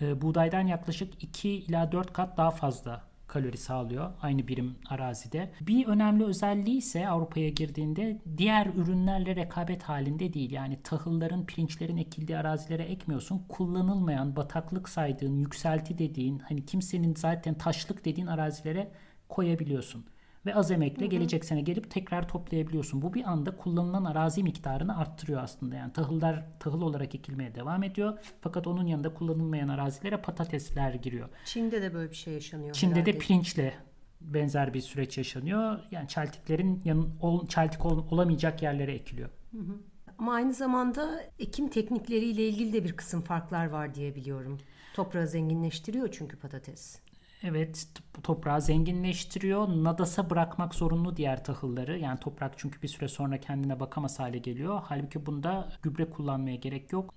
Ee, 0.00 0.22
buğdaydan 0.22 0.66
yaklaşık 0.66 1.22
2 1.22 1.48
ila 1.50 1.92
4 1.92 2.12
kat 2.12 2.36
daha 2.36 2.50
fazla 2.50 3.08
kalori 3.26 3.56
sağlıyor 3.56 4.10
aynı 4.22 4.48
birim 4.48 4.76
arazide. 4.90 5.50
Bir 5.60 5.86
önemli 5.86 6.24
özelliği 6.24 6.76
ise 6.76 7.08
Avrupa'ya 7.08 7.48
girdiğinde 7.48 8.22
diğer 8.36 8.66
ürünlerle 8.66 9.36
rekabet 9.36 9.82
halinde 9.82 10.32
değil. 10.32 10.50
Yani 10.50 10.78
tahılların, 10.82 11.46
pirinçlerin 11.46 11.96
ekildiği 11.96 12.38
arazilere 12.38 12.82
ekmiyorsun. 12.82 13.44
Kullanılmayan, 13.48 14.36
bataklık 14.36 14.88
saydığın, 14.88 15.36
yükselti 15.36 15.98
dediğin, 15.98 16.38
hani 16.38 16.66
kimsenin 16.66 17.14
zaten 17.14 17.54
taşlık 17.54 18.04
dediğin 18.04 18.26
arazilere 18.26 18.90
koyabiliyorsun 19.28 20.06
ve 20.48 20.54
az 20.54 20.70
emekle 20.70 21.02
hı 21.02 21.06
hı. 21.06 21.10
gelecek 21.10 21.44
sene 21.44 21.60
gelip 21.60 21.90
tekrar 21.90 22.28
toplayabiliyorsun. 22.28 23.02
Bu 23.02 23.14
bir 23.14 23.24
anda 23.24 23.56
kullanılan 23.56 24.04
arazi 24.04 24.42
miktarını 24.42 24.98
arttırıyor 24.98 25.42
aslında. 25.42 25.76
Yani 25.76 25.92
tahıllar 25.92 26.44
tahıl 26.60 26.82
olarak 26.82 27.14
ekilmeye 27.14 27.54
devam 27.54 27.82
ediyor. 27.82 28.18
Fakat 28.40 28.66
onun 28.66 28.86
yanında 28.86 29.14
kullanılmayan 29.14 29.68
arazilere 29.68 30.16
patatesler 30.16 30.94
giriyor. 30.94 31.28
Çin'de 31.44 31.82
de 31.82 31.94
böyle 31.94 32.10
bir 32.10 32.16
şey 32.16 32.34
yaşanıyor. 32.34 32.74
Çin'de 32.74 32.94
herhalde. 32.94 33.12
de 33.12 33.18
pirinçle 33.18 33.74
benzer 34.20 34.74
bir 34.74 34.80
süreç 34.80 35.18
yaşanıyor. 35.18 35.78
Yani 35.90 36.08
çeltiklerin 36.08 36.82
yan, 36.84 37.08
ol, 37.20 37.46
çeltik 37.46 37.86
ol, 37.86 38.04
olamayacak 38.10 38.62
yerlere 38.62 38.94
ekiliyor. 38.94 39.28
Hı 39.52 39.58
hı. 39.58 39.76
Ama 40.18 40.34
aynı 40.34 40.54
zamanda 40.54 41.22
ekim 41.38 41.68
teknikleriyle 41.68 42.48
ilgili 42.48 42.72
de 42.72 42.84
bir 42.84 42.92
kısım 42.92 43.22
farklar 43.22 43.66
var 43.66 43.94
diye 43.94 44.14
biliyorum. 44.14 44.58
Toprağı 44.94 45.26
zenginleştiriyor 45.26 46.08
çünkü 46.12 46.36
patates. 46.36 46.98
Evet 47.42 47.86
toprağı 48.22 48.62
zenginleştiriyor. 48.62 49.68
Nadasa 49.68 50.30
bırakmak 50.30 50.74
zorunlu 50.74 51.16
diğer 51.16 51.44
tahılları. 51.44 51.98
Yani 51.98 52.20
toprak 52.20 52.58
çünkü 52.58 52.82
bir 52.82 52.88
süre 52.88 53.08
sonra 53.08 53.40
kendine 53.40 53.80
bakamaz 53.80 54.18
hale 54.18 54.38
geliyor. 54.38 54.82
Halbuki 54.84 55.26
bunda 55.26 55.68
gübre 55.82 56.10
kullanmaya 56.10 56.56
gerek 56.56 56.92
yok. 56.92 57.14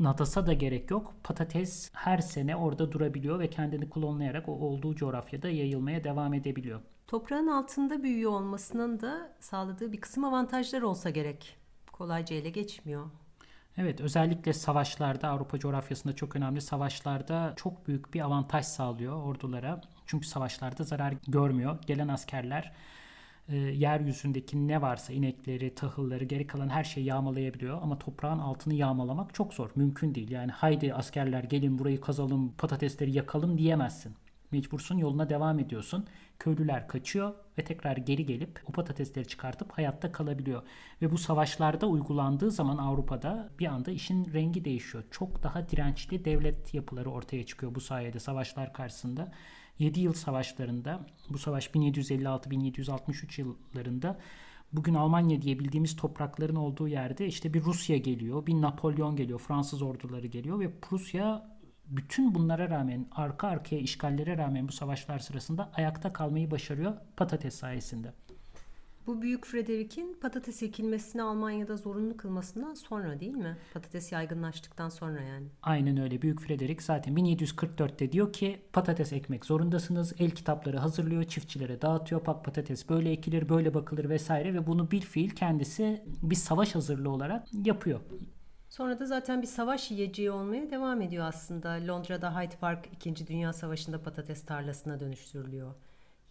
Nadasa 0.00 0.46
da 0.46 0.52
gerek 0.52 0.90
yok. 0.90 1.14
Patates 1.24 1.90
her 1.94 2.18
sene 2.18 2.56
orada 2.56 2.92
durabiliyor 2.92 3.38
ve 3.38 3.50
kendini 3.50 3.90
klonlayarak 3.90 4.48
o 4.48 4.52
olduğu 4.52 4.94
coğrafyada 4.94 5.48
yayılmaya 5.48 6.04
devam 6.04 6.34
edebiliyor. 6.34 6.80
Toprağın 7.06 7.46
altında 7.46 8.02
büyüyor 8.02 8.30
olmasının 8.30 9.00
da 9.00 9.32
sağladığı 9.40 9.92
bir 9.92 10.00
kısım 10.00 10.24
avantajlar 10.24 10.82
olsa 10.82 11.10
gerek. 11.10 11.56
Kolayca 11.92 12.36
ele 12.36 12.50
geçmiyor. 12.50 13.06
Evet 13.78 14.00
özellikle 14.00 14.52
savaşlarda 14.52 15.28
Avrupa 15.28 15.58
coğrafyasında 15.58 16.16
çok 16.16 16.36
önemli 16.36 16.60
savaşlarda 16.60 17.52
çok 17.56 17.88
büyük 17.88 18.14
bir 18.14 18.20
avantaj 18.20 18.64
sağlıyor 18.64 19.22
ordulara. 19.22 19.80
Çünkü 20.06 20.26
savaşlarda 20.26 20.84
zarar 20.84 21.14
görmüyor. 21.28 21.78
Gelen 21.86 22.08
askerler 22.08 22.72
e, 23.48 23.56
yeryüzündeki 23.56 24.68
ne 24.68 24.82
varsa 24.82 25.12
inekleri, 25.12 25.74
tahılları, 25.74 26.24
geri 26.24 26.46
kalan 26.46 26.68
her 26.68 26.84
şeyi 26.84 27.06
yağmalayabiliyor. 27.06 27.82
Ama 27.82 27.98
toprağın 27.98 28.38
altını 28.38 28.74
yağmalamak 28.74 29.34
çok 29.34 29.54
zor. 29.54 29.70
Mümkün 29.76 30.14
değil. 30.14 30.30
Yani 30.30 30.52
haydi 30.52 30.94
askerler 30.94 31.44
gelin 31.44 31.78
burayı 31.78 32.00
kazalım, 32.00 32.52
patatesleri 32.58 33.12
yakalım 33.12 33.58
diyemezsin. 33.58 34.14
Mecbursun 34.52 34.98
yoluna 34.98 35.30
devam 35.30 35.58
ediyorsun. 35.58 36.06
Köylüler 36.38 36.88
kaçıyor 36.88 37.34
ve 37.58 37.64
tekrar 37.64 37.96
geri 37.96 38.26
gelip 38.26 38.62
o 38.66 38.72
patatesleri 38.72 39.28
çıkartıp 39.28 39.72
hayatta 39.72 40.12
kalabiliyor. 40.12 40.62
Ve 41.02 41.10
bu 41.10 41.18
savaşlarda 41.18 41.86
uygulandığı 41.86 42.50
zaman 42.50 42.78
Avrupa'da 42.78 43.50
bir 43.58 43.66
anda 43.66 43.90
işin 43.90 44.32
rengi 44.32 44.64
değişiyor. 44.64 45.04
Çok 45.10 45.42
daha 45.42 45.68
dirençli 45.68 46.24
devlet 46.24 46.74
yapıları 46.74 47.10
ortaya 47.10 47.46
çıkıyor 47.46 47.74
bu 47.74 47.80
sayede 47.80 48.18
savaşlar 48.18 48.72
karşısında. 48.72 49.32
7 49.78 50.00
yıl 50.00 50.12
savaşlarında 50.12 51.06
bu 51.30 51.38
savaş 51.38 51.66
1756-1763 51.66 53.40
yıllarında 53.40 54.18
bugün 54.72 54.94
Almanya 54.94 55.42
diye 55.42 55.58
bildiğimiz 55.58 55.96
toprakların 55.96 56.56
olduğu 56.56 56.88
yerde 56.88 57.26
işte 57.26 57.54
bir 57.54 57.62
Rusya 57.62 57.96
geliyor, 57.96 58.46
bir 58.46 58.54
Napolyon 58.54 59.16
geliyor, 59.16 59.38
Fransız 59.38 59.82
orduları 59.82 60.26
geliyor 60.26 60.60
ve 60.60 60.80
Prusya 60.80 61.49
bütün 61.90 62.34
bunlara 62.34 62.70
rağmen 62.70 63.06
arka 63.12 63.48
arkaya 63.48 63.80
işgallere 63.80 64.38
rağmen 64.38 64.68
bu 64.68 64.72
savaşlar 64.72 65.18
sırasında 65.18 65.70
ayakta 65.74 66.12
kalmayı 66.12 66.50
başarıyor 66.50 66.92
patates 67.16 67.54
sayesinde. 67.54 68.12
Bu 69.06 69.22
Büyük 69.22 69.46
Frederick'in 69.46 70.16
patates 70.20 70.62
ekilmesini 70.62 71.22
Almanya'da 71.22 71.76
zorunlu 71.76 72.16
kılmasından 72.16 72.74
sonra 72.74 73.20
değil 73.20 73.34
mi? 73.34 73.56
Patates 73.74 74.12
yaygınlaştıktan 74.12 74.88
sonra 74.88 75.22
yani. 75.22 75.46
Aynen 75.62 75.96
öyle. 75.96 76.22
Büyük 76.22 76.40
Frederick 76.40 76.82
zaten 76.84 77.14
1744'te 77.14 78.12
diyor 78.12 78.32
ki 78.32 78.60
patates 78.72 79.12
ekmek 79.12 79.46
zorundasınız. 79.46 80.14
El 80.18 80.30
kitapları 80.30 80.78
hazırlıyor, 80.78 81.24
çiftçilere 81.24 81.82
dağıtıyor. 81.82 82.20
Pak 82.20 82.44
patates 82.44 82.88
böyle 82.88 83.10
ekilir, 83.10 83.48
böyle 83.48 83.74
bakılır 83.74 84.08
vesaire 84.08 84.54
ve 84.54 84.66
bunu 84.66 84.90
bir 84.90 85.00
fiil 85.00 85.30
kendisi 85.30 86.04
bir 86.22 86.34
savaş 86.34 86.74
hazırlığı 86.74 87.10
olarak 87.10 87.48
yapıyor. 87.64 88.00
Sonra 88.70 88.98
da 88.98 89.06
zaten 89.06 89.42
bir 89.42 89.46
savaş 89.46 89.90
yiyeceği 89.90 90.30
olmaya 90.30 90.70
devam 90.70 91.02
ediyor 91.02 91.24
aslında. 91.26 91.68
Londra'da 91.88 92.40
Hyde 92.40 92.56
Park 92.60 92.88
2. 92.92 93.26
Dünya 93.26 93.52
Savaşı'nda 93.52 94.02
patates 94.02 94.44
tarlasına 94.44 95.00
dönüştürülüyor. 95.00 95.74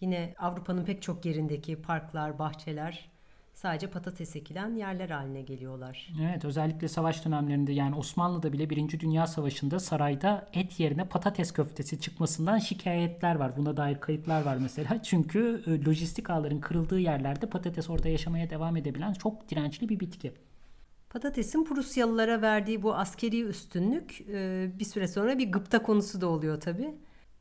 Yine 0.02 0.34
Avrupa'nın 0.38 0.86
pek 0.86 1.02
çok 1.02 1.26
yerindeki 1.26 1.82
parklar, 1.82 2.40
bahçeler 2.40 3.10
sadece 3.54 3.88
patates 3.88 4.36
ekilen 4.36 4.76
yerler 4.76 5.10
haline 5.10 5.42
geliyorlar. 5.42 6.14
Evet 6.22 6.46
özellikle 6.46 6.88
savaş 6.88 7.26
dönemlerinde 7.26 7.72
yani 7.72 7.96
Osmanlı'da 7.96 8.54
bile 8.54 8.70
1. 8.70 9.00
Dünya 9.00 9.28
Savaşı'nda 9.28 9.80
sarayda 9.80 10.48
et 10.54 10.80
yerine 10.80 11.06
patates 11.06 11.52
köftesi 11.52 12.00
çıkmasından 12.00 12.60
şikayetler 12.60 13.36
var. 13.36 13.58
Buna 13.58 13.78
dair 13.78 14.00
kayıtlar 14.00 14.42
var 14.42 14.58
mesela. 14.62 15.04
Çünkü 15.04 15.64
e, 15.68 15.86
lojistik 15.86 16.30
ağların 16.30 16.60
kırıldığı 16.60 17.00
yerlerde 17.00 17.50
patates 17.50 17.90
orada 17.90 18.10
yaşamaya 18.10 18.50
devam 18.50 18.78
edebilen 18.78 19.14
çok 19.14 19.50
dirençli 19.50 19.90
bir 19.90 20.00
bitki. 20.00 20.34
Patatesin 21.10 21.64
Prusyalılara 21.64 22.42
verdiği 22.42 22.84
bu 22.84 22.96
askeri 22.96 23.42
üstünlük 23.42 24.22
e, 24.22 24.70
bir 24.80 24.86
süre 24.86 25.08
sonra 25.08 25.38
bir 25.38 25.52
gıpta 25.52 25.84
konusu 25.84 26.22
da 26.22 26.28
oluyor 26.28 26.62
tabii. 26.62 26.96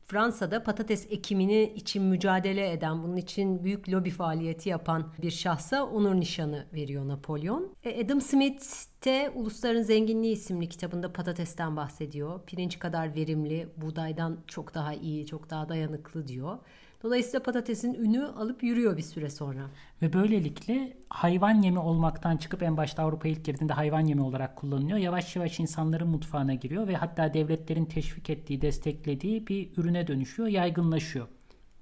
Fransa'da 0.05 0.63
patates 0.63 1.07
ekimini 1.09 1.63
için 1.63 2.03
mücadele 2.03 2.71
eden, 2.71 3.03
bunun 3.03 3.17
için 3.17 3.63
büyük 3.63 3.89
lobi 3.89 4.09
faaliyeti 4.09 4.69
yapan 4.69 5.13
bir 5.21 5.31
şahsa 5.31 5.83
onur 5.85 6.15
nişanı 6.15 6.65
veriyor 6.73 7.07
Napolyon. 7.07 7.75
E, 7.83 8.05
Adam 8.05 8.21
Smith 8.21 8.65
de 9.05 9.31
Ulusların 9.35 9.81
Zenginliği 9.81 10.33
isimli 10.33 10.69
kitabında 10.69 11.13
patatesten 11.13 11.75
bahsediyor. 11.75 12.45
Pirinç 12.45 12.79
kadar 12.79 13.15
verimli, 13.15 13.69
buğdaydan 13.77 14.37
çok 14.47 14.73
daha 14.73 14.93
iyi, 14.93 15.25
çok 15.25 15.49
daha 15.49 15.69
dayanıklı 15.69 16.27
diyor. 16.27 16.57
Dolayısıyla 17.03 17.43
patatesin 17.43 17.93
ünü 17.93 18.25
alıp 18.25 18.63
yürüyor 18.63 18.97
bir 18.97 19.01
süre 19.01 19.29
sonra. 19.29 19.61
Ve 20.01 20.13
böylelikle 20.13 20.97
hayvan 21.09 21.61
yemi 21.61 21.79
olmaktan 21.79 22.37
çıkıp 22.37 22.63
en 22.63 22.77
başta 22.77 23.03
Avrupa'ya 23.03 23.33
ilk 23.33 23.45
girdiğinde 23.45 23.73
hayvan 23.73 24.05
yemi 24.05 24.21
olarak 24.21 24.55
kullanılıyor. 24.55 24.97
Yavaş 24.97 25.35
yavaş 25.35 25.59
insanların 25.59 26.07
mutfağına 26.07 26.53
giriyor 26.53 26.87
ve 26.87 26.95
hatta 26.95 27.33
devletlerin 27.33 27.85
teşvik 27.85 28.29
ettiği, 28.29 28.61
desteklediği 28.61 29.47
bir 29.47 29.77
ürüne 29.77 30.07
dönüşüyor, 30.07 30.47
yaygınlaşıyor. 30.47 31.27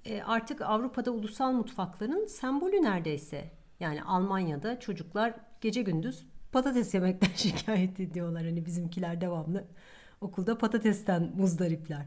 E 0.06 0.22
artık 0.22 0.62
Avrupa'da 0.62 1.12
ulusal 1.12 1.52
mutfakların 1.52 2.26
sembolü 2.26 2.82
neredeyse. 2.82 3.52
Yani 3.80 4.04
Almanya'da 4.04 4.80
çocuklar 4.80 5.34
gece 5.62 5.82
gündüz 5.82 6.26
patates 6.52 6.94
yemekten 6.94 7.32
şikayet 7.36 8.00
ediyorlar. 8.00 8.46
Hani 8.46 8.66
bizimkiler 8.66 9.22
devamlı 9.22 9.64
okulda 10.22 10.58
patatesten 10.58 11.32
muzdaripler. 11.36 12.06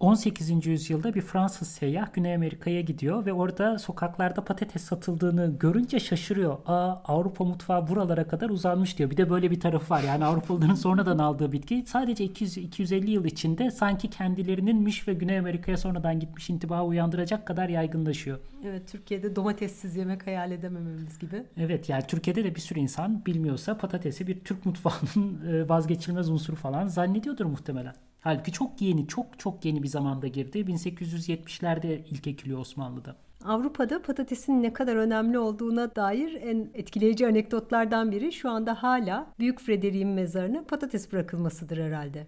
18. 0.00 0.66
yüzyılda 0.66 1.14
bir 1.14 1.20
Fransız 1.20 1.68
seyyah 1.68 2.12
Güney 2.12 2.34
Amerika'ya 2.34 2.80
gidiyor 2.80 3.26
ve 3.26 3.32
orada 3.32 3.78
sokaklarda 3.78 4.44
patates 4.44 4.82
satıldığını 4.82 5.58
görünce 5.60 6.00
şaşırıyor. 6.00 6.58
Aa 6.66 6.94
Avrupa 7.04 7.44
mutfağı 7.44 7.88
buralara 7.88 8.28
kadar 8.28 8.50
uzanmış 8.50 8.98
diyor. 8.98 9.10
Bir 9.10 9.16
de 9.16 9.30
böyle 9.30 9.50
bir 9.50 9.60
tarafı 9.60 9.94
var. 9.94 10.02
Yani 10.02 10.24
Avrupalıların 10.24 10.74
sonradan 10.84 11.18
aldığı 11.18 11.52
bitki 11.52 11.84
sadece 11.86 12.24
200 12.24 12.56
250 12.56 13.10
yıl 13.10 13.24
içinde 13.24 13.70
sanki 13.70 14.10
kendilerininmiş 14.10 15.08
ve 15.08 15.14
Güney 15.14 15.38
Amerika'ya 15.38 15.76
sonradan 15.76 16.20
gitmiş 16.20 16.50
intiba 16.50 16.84
uyandıracak 16.84 17.46
kadar 17.46 17.68
yaygınlaşıyor. 17.68 18.38
Evet 18.64 18.88
Türkiye'de 18.88 19.36
domatessiz 19.36 19.96
yemek 19.96 20.26
hayal 20.26 20.52
edemememiz 20.52 21.18
gibi. 21.18 21.42
Evet 21.56 21.88
yani 21.88 22.02
Türkiye'de 22.08 22.44
de 22.44 22.54
bir 22.54 22.60
sürü 22.60 22.80
insan 22.80 23.26
bilmiyorsa 23.26 23.78
patatesi 23.78 24.26
bir 24.26 24.40
Türk 24.40 24.66
mutfağının 24.66 25.46
e, 25.52 25.68
vazgeçilmez 25.68 26.30
unsuru 26.30 26.56
falan 26.56 26.86
zannediyordur 26.86 27.44
muhtemelen. 27.44 27.94
Halbuki 28.28 28.52
çok 28.52 28.82
yeni, 28.82 29.06
çok 29.06 29.38
çok 29.38 29.64
yeni 29.64 29.82
bir 29.82 29.88
zamanda 29.88 30.26
girdi. 30.26 30.58
1870'lerde 30.58 32.00
ilk 32.10 32.26
ekiliyor 32.26 32.58
Osmanlı'da. 32.58 33.16
Avrupa'da 33.44 34.02
patatesin 34.02 34.62
ne 34.62 34.72
kadar 34.72 34.96
önemli 34.96 35.38
olduğuna 35.38 35.96
dair 35.96 36.34
en 36.34 36.70
etkileyici 36.74 37.26
anekdotlardan 37.26 38.12
biri 38.12 38.32
şu 38.32 38.50
anda 38.50 38.82
hala 38.82 39.26
Büyük 39.38 39.60
Frederick'in 39.60 40.08
mezarına 40.08 40.64
patates 40.64 41.12
bırakılmasıdır 41.12 41.78
herhalde. 41.78 42.26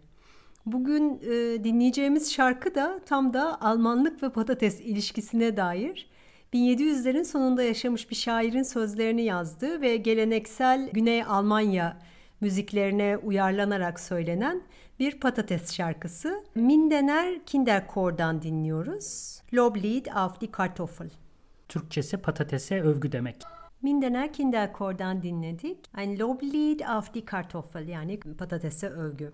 Bugün 0.66 1.21
e, 1.23 1.64
dinleyeceğimiz 1.64 2.33
şarkı 2.33 2.75
da 2.75 3.00
tam 3.07 3.35
da 3.35 3.61
Almanlık 3.61 4.23
ve 4.23 4.28
patates 4.28 4.80
ilişkisine 4.80 5.57
dair 5.57 6.11
1700'lerin 6.54 7.25
sonunda 7.25 7.62
yaşamış 7.62 8.11
bir 8.11 8.16
şairin 8.16 8.62
sözlerini 8.62 9.23
yazdığı 9.23 9.80
ve 9.80 9.97
geleneksel 9.97 10.90
Güney 10.92 11.25
Almanya 11.25 11.97
müziklerine 12.41 13.17
uyarlanarak 13.17 14.01
söylenen 14.01 14.63
bir 14.99 15.21
patates 15.21 15.73
şarkısı. 15.73 16.45
Mindener 16.55 17.45
Kinderchor'dan 17.47 18.43
dinliyoruz. 18.43 19.41
Loblied 19.55 20.07
auf 20.07 20.41
die 20.41 20.51
Kartoffel. 20.51 21.11
Türkçesi 21.69 22.17
patatese 22.17 22.83
övgü 22.83 23.13
demek. 23.13 23.37
Mindener 23.83 24.33
Kinderchor'dan 24.33 25.23
dinledik. 25.23 25.79
Ein 25.99 26.19
Loblied 26.19 26.81
auf 26.81 27.15
die 27.15 27.25
Kartoffel 27.25 27.89
yani 27.89 28.21
patatese 28.21 28.89
övgü. 28.89 29.33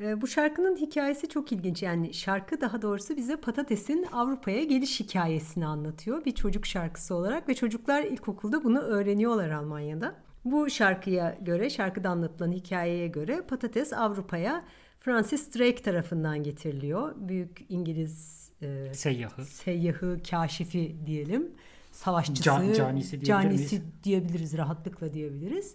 Ee, 0.00 0.20
bu 0.20 0.26
şarkının 0.26 0.76
hikayesi 0.76 1.28
çok 1.28 1.52
ilginç. 1.52 1.82
Yani 1.82 2.14
şarkı 2.14 2.60
daha 2.60 2.82
doğrusu 2.82 3.16
bize 3.16 3.36
patatesin 3.36 4.06
Avrupa'ya 4.12 4.64
geliş 4.64 5.00
hikayesini 5.00 5.66
anlatıyor. 5.66 6.24
Bir 6.24 6.34
çocuk 6.34 6.66
şarkısı 6.66 7.14
olarak 7.14 7.48
ve 7.48 7.54
çocuklar 7.54 8.02
ilkokulda 8.02 8.64
bunu 8.64 8.80
öğreniyorlar 8.80 9.50
Almanya'da. 9.50 10.14
Bu 10.44 10.70
şarkıya 10.70 11.38
göre, 11.40 11.70
şarkıda 11.70 12.08
anlatılan 12.08 12.52
hikayeye 12.52 13.08
göre 13.08 13.42
patates 13.48 13.92
Avrupa'ya 13.92 14.64
Francis 15.00 15.54
Drake 15.54 15.82
tarafından 15.82 16.42
getiriliyor. 16.42 17.14
Büyük 17.16 17.66
İngiliz 17.68 18.48
e, 18.62 18.94
seyyahı, 18.94 19.44
seyyahı, 19.44 20.18
kaşifi 20.30 20.96
diyelim. 21.06 21.50
Savaşçısı, 21.90 22.42
Can, 22.42 22.72
canisi, 22.72 23.24
canisi 23.24 23.82
diyebiliriz, 24.04 24.56
rahatlıkla 24.56 25.12
diyebiliriz. 25.12 25.74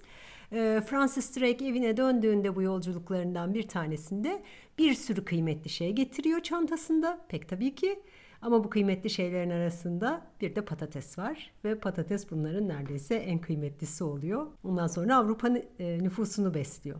E, 0.51 0.81
Francis 0.85 1.37
Drake 1.37 1.65
evine 1.65 1.97
döndüğünde 1.97 2.55
bu 2.55 2.61
yolculuklarından 2.61 3.53
bir 3.53 3.67
tanesinde 3.67 4.43
bir 4.77 4.93
sürü 4.93 5.25
kıymetli 5.25 5.69
şey 5.69 5.91
getiriyor 5.91 6.39
çantasında. 6.41 7.25
Pek 7.29 7.49
tabii 7.49 7.75
ki. 7.75 7.99
Ama 8.41 8.63
bu 8.63 8.69
kıymetli 8.69 9.09
şeylerin 9.09 9.49
arasında 9.49 10.21
bir 10.41 10.55
de 10.55 10.65
patates 10.65 11.17
var 11.17 11.51
ve 11.63 11.79
patates 11.79 12.31
bunların 12.31 12.67
neredeyse 12.67 13.15
en 13.15 13.39
kıymetlisi 13.39 14.03
oluyor. 14.03 14.47
Ondan 14.63 14.87
sonra 14.87 15.15
Avrupa 15.15 15.47
e, 15.79 16.03
nüfusunu 16.03 16.53
besliyor. 16.53 16.99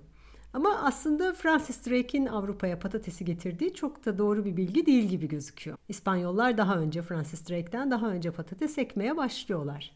Ama 0.54 0.82
aslında 0.84 1.34
Francis 1.34 1.88
Drake'in 1.88 2.26
Avrupa'ya 2.26 2.80
patatesi 2.80 3.26
getirdiği 3.26 3.74
çok 3.74 4.06
da 4.06 4.18
doğru 4.18 4.46
bir 4.46 4.58
bilgi 4.58 4.86
değil 4.86 5.04
gibi 5.04 5.28
gözüküyor. 5.28 5.78
İspanyollar 5.88 6.58
daha 6.58 6.78
önce 6.78 7.02
Francis 7.02 7.50
Drake'den 7.50 7.92
daha 7.92 8.10
önce 8.10 8.32
patates 8.32 8.78
ekmeye 8.78 9.18
başlıyorlar. 9.18 9.96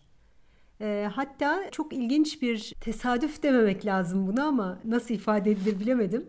E, 0.82 1.10
hatta 1.14 1.72
çok 1.72 1.94
ilginç 1.94 2.42
bir 2.42 2.74
tesadüf 2.82 3.44
dememek 3.44 3.86
lazım 3.86 4.28
buna 4.28 4.46
ama 4.46 4.80
nasıl 4.86 5.14
ifade 5.14 5.52
edilir 5.52 5.80
bilemedim. 5.80 6.26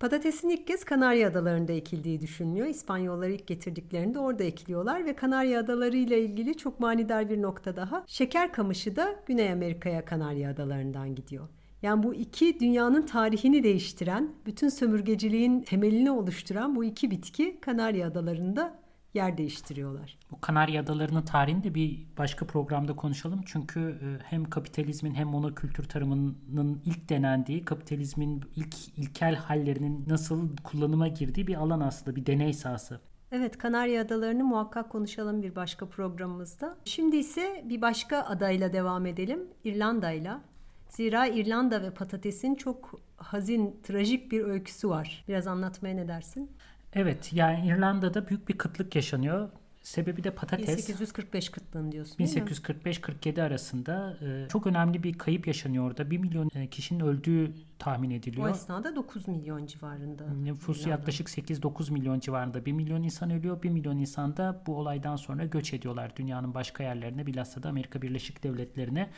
Patatesin 0.00 0.48
ilk 0.48 0.66
kez 0.66 0.84
Kanarya 0.84 1.28
Adaları'nda 1.28 1.72
ekildiği 1.72 2.20
düşünülüyor. 2.20 2.66
İspanyollar 2.66 3.28
ilk 3.28 3.46
getirdiklerinde 3.46 4.18
orada 4.18 4.44
ekiliyorlar 4.44 5.04
ve 5.04 5.16
Kanarya 5.16 5.60
Adaları 5.60 5.96
ile 5.96 6.20
ilgili 6.20 6.56
çok 6.56 6.80
manidar 6.80 7.30
bir 7.30 7.42
nokta 7.42 7.76
daha. 7.76 8.04
Şeker 8.06 8.52
kamışı 8.52 8.96
da 8.96 9.16
Güney 9.26 9.52
Amerika'ya 9.52 10.04
Kanarya 10.04 10.50
Adaları'ndan 10.50 11.14
gidiyor. 11.14 11.48
Yani 11.82 12.02
bu 12.02 12.14
iki 12.14 12.60
dünyanın 12.60 13.02
tarihini 13.02 13.64
değiştiren, 13.64 14.32
bütün 14.46 14.68
sömürgeciliğin 14.68 15.60
temelini 15.60 16.10
oluşturan 16.10 16.76
bu 16.76 16.84
iki 16.84 17.10
bitki 17.10 17.58
Kanarya 17.60 18.06
Adaları'nda 18.06 18.78
yer 19.14 19.38
değiştiriyorlar. 19.38 20.18
Bu 20.30 20.40
Kanarya 20.40 20.82
Adaları'nın 20.82 21.22
tarihini 21.22 21.64
de 21.64 21.74
bir 21.74 22.06
başka 22.18 22.46
programda 22.46 22.96
konuşalım. 22.96 23.40
Çünkü 23.46 23.80
e, 23.80 24.24
hem 24.24 24.44
kapitalizmin 24.44 25.14
hem 25.14 25.28
monokültür 25.28 25.84
tarımının 25.84 26.82
ilk 26.84 27.08
denendiği, 27.08 27.64
kapitalizmin 27.64 28.44
ilk 28.56 28.98
ilkel 28.98 29.34
hallerinin 29.34 30.04
nasıl 30.08 30.56
kullanıma 30.56 31.08
girdiği 31.08 31.46
bir 31.46 31.54
alan 31.54 31.80
aslında, 31.80 32.16
bir 32.16 32.26
deney 32.26 32.52
sahası. 32.52 33.00
Evet, 33.32 33.58
Kanarya 33.58 34.02
Adaları'nı 34.02 34.44
muhakkak 34.44 34.90
konuşalım 34.90 35.42
bir 35.42 35.56
başka 35.56 35.86
programımızda. 35.88 36.76
Şimdi 36.84 37.16
ise 37.16 37.64
bir 37.68 37.82
başka 37.82 38.22
adayla 38.22 38.72
devam 38.72 39.06
edelim, 39.06 39.40
İrlanda'yla. 39.64 40.40
Zira 40.88 41.26
İrlanda 41.26 41.82
ve 41.82 41.94
patatesin 41.94 42.54
çok 42.54 43.00
hazin, 43.16 43.80
trajik 43.82 44.32
bir 44.32 44.44
öyküsü 44.44 44.88
var. 44.88 45.24
Biraz 45.28 45.46
anlatmaya 45.46 45.94
ne 45.94 46.08
dersin? 46.08 46.50
Evet 46.92 47.32
yani 47.32 47.66
İrlanda'da 47.66 48.28
büyük 48.28 48.48
bir 48.48 48.58
kıtlık 48.58 48.96
yaşanıyor. 48.96 49.48
Sebebi 49.82 50.24
de 50.24 50.30
patates. 50.30 50.78
1845 50.78 51.48
kıtlığın 51.48 51.92
diyorsun 51.92 52.24
1845-47 52.24 53.42
arasında 53.42 54.16
e, 54.22 54.48
çok 54.48 54.66
önemli 54.66 55.02
bir 55.02 55.18
kayıp 55.18 55.46
yaşanıyor 55.46 55.86
orada. 55.86 56.10
1 56.10 56.18
milyon 56.18 56.50
e, 56.54 56.66
kişinin 56.66 57.00
öldüğü 57.00 57.52
tahmin 57.78 58.10
ediliyor. 58.10 58.46
O 58.46 58.50
esnada 58.50 58.96
9 58.96 59.28
milyon 59.28 59.66
civarında. 59.66 60.24
Nüfusu 60.26 60.88
yaklaşık 60.88 61.28
8-9 61.28 61.92
milyon 61.92 62.20
civarında. 62.20 62.66
1 62.66 62.72
milyon 62.72 63.02
insan 63.02 63.30
ölüyor. 63.30 63.62
1 63.62 63.68
milyon 63.68 63.98
insan 63.98 64.36
da 64.36 64.62
bu 64.66 64.76
olaydan 64.76 65.16
sonra 65.16 65.44
göç 65.44 65.74
ediyorlar 65.74 66.16
dünyanın 66.16 66.54
başka 66.54 66.82
yerlerine. 66.82 67.26
Bilhassa 67.26 67.62
da 67.62 67.68
Amerika 67.68 68.02
Birleşik 68.02 68.42
Devletleri'ne. 68.42 69.10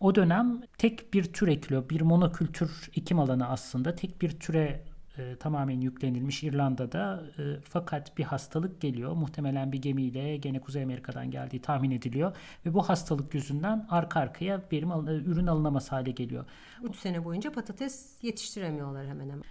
O 0.00 0.14
dönem 0.14 0.60
tek 0.78 1.14
bir 1.14 1.32
tür 1.32 1.48
ekiliyor. 1.48 1.88
Bir 1.88 2.00
monokültür 2.00 2.90
ekim 2.96 3.18
alanı 3.18 3.48
aslında. 3.48 3.94
Tek 3.94 4.22
bir 4.22 4.40
türe 4.40 4.84
e, 5.18 5.36
tamamen 5.36 5.80
yüklenilmiş 5.80 6.42
İrlanda'da 6.42 7.24
e, 7.38 7.42
fakat 7.64 8.18
bir 8.18 8.24
hastalık 8.24 8.80
geliyor. 8.80 9.12
Muhtemelen 9.12 9.72
bir 9.72 9.82
gemiyle 9.82 10.36
gene 10.36 10.60
Kuzey 10.60 10.82
Amerika'dan 10.82 11.30
geldiği 11.30 11.62
tahmin 11.62 11.90
ediliyor 11.90 12.36
ve 12.66 12.74
bu 12.74 12.88
hastalık 12.88 13.34
yüzünden 13.34 13.86
arka 13.90 14.20
arkaya 14.20 14.62
verim 14.72 14.90
ürün 15.08 15.46
alınamaz 15.46 15.92
hale 15.92 16.10
geliyor. 16.10 16.44
3 16.82 16.96
sene 16.96 17.24
boyunca 17.24 17.52
patates 17.52 18.16
yetiştiremiyorlar 18.22 19.06
hemen 19.06 19.30
hemen. 19.30 19.44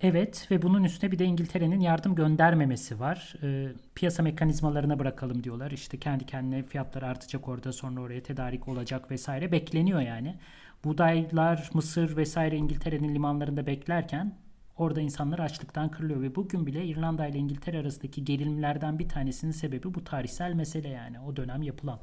Evet 0.00 0.48
ve 0.50 0.62
bunun 0.62 0.84
üstüne 0.84 1.12
bir 1.12 1.18
de 1.18 1.24
İngiltere'nin 1.24 1.80
yardım 1.80 2.14
göndermemesi 2.14 3.00
var. 3.00 3.34
E, 3.42 3.68
piyasa 3.94 4.22
mekanizmalarına 4.22 4.98
bırakalım 4.98 5.44
diyorlar. 5.44 5.70
İşte 5.70 5.98
kendi 5.98 6.26
kendine 6.26 6.62
fiyatlar 6.62 7.02
artacak 7.02 7.48
orada 7.48 7.72
sonra 7.72 8.00
oraya 8.00 8.22
tedarik 8.22 8.68
olacak 8.68 9.10
vesaire 9.10 9.52
bekleniyor 9.52 10.00
yani. 10.00 10.36
Buğdaylar, 10.84 11.70
mısır 11.74 12.16
vesaire 12.16 12.56
İngiltere'nin 12.56 13.14
limanlarında 13.14 13.66
beklerken 13.66 14.34
Orada 14.76 15.00
insanlar 15.00 15.38
açlıktan 15.38 15.90
kırılıyor 15.90 16.22
ve 16.22 16.34
bugün 16.34 16.66
bile 16.66 16.84
İrlanda 16.86 17.26
ile 17.26 17.38
İngiltere 17.38 17.78
arasındaki 17.78 18.24
gerilimlerden 18.24 18.98
bir 18.98 19.08
tanesinin 19.08 19.52
sebebi 19.52 19.94
bu 19.94 20.04
tarihsel 20.04 20.52
mesele 20.52 20.88
yani 20.88 21.20
o 21.20 21.36
dönem 21.36 21.62
yapılan. 21.62 21.98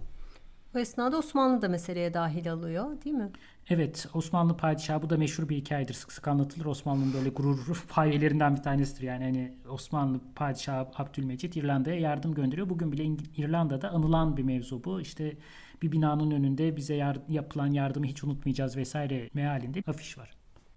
Bu 0.73 0.79
esnada 0.79 1.17
Osmanlı 1.17 1.61
da 1.61 1.69
meseleye 1.69 2.13
dahil 2.13 2.51
alıyor 2.51 3.01
değil 3.05 3.15
mi? 3.15 3.29
Evet 3.69 4.07
Osmanlı 4.13 4.57
padişahı 4.57 5.01
bu 5.01 5.09
da 5.09 5.17
meşhur 5.17 5.49
bir 5.49 5.55
hikayedir. 5.57 5.93
Sık 5.93 6.11
sık 6.11 6.27
anlatılır. 6.27 6.65
Osmanlı'nın 6.65 7.13
böyle 7.13 7.29
gurur 7.29 7.85
payelerinden 7.89 8.55
bir 8.55 8.61
tanesidir. 8.61 9.03
Yani 9.03 9.23
hani 9.23 9.53
Osmanlı 9.69 10.19
padişahı 10.35 10.87
Abdülmecit 10.95 11.57
İrlanda'ya 11.57 11.99
yardım 11.99 12.33
gönderiyor. 12.33 12.69
Bugün 12.69 12.91
bile 12.91 13.03
İrlanda'da 13.37 13.89
anılan 13.89 14.37
bir 14.37 14.43
mevzu 14.43 14.83
bu. 14.83 15.01
İşte 15.01 15.37
bir 15.81 15.91
binanın 15.91 16.31
önünde 16.31 16.75
bize 16.75 16.95
yar- 16.95 17.21
yapılan 17.29 17.67
yardımı 17.71 18.05
hiç 18.05 18.23
unutmayacağız 18.23 18.77
vesaire 18.77 19.29
mealinde 19.33 19.83
afiş 19.87 20.17
var. 20.17 20.31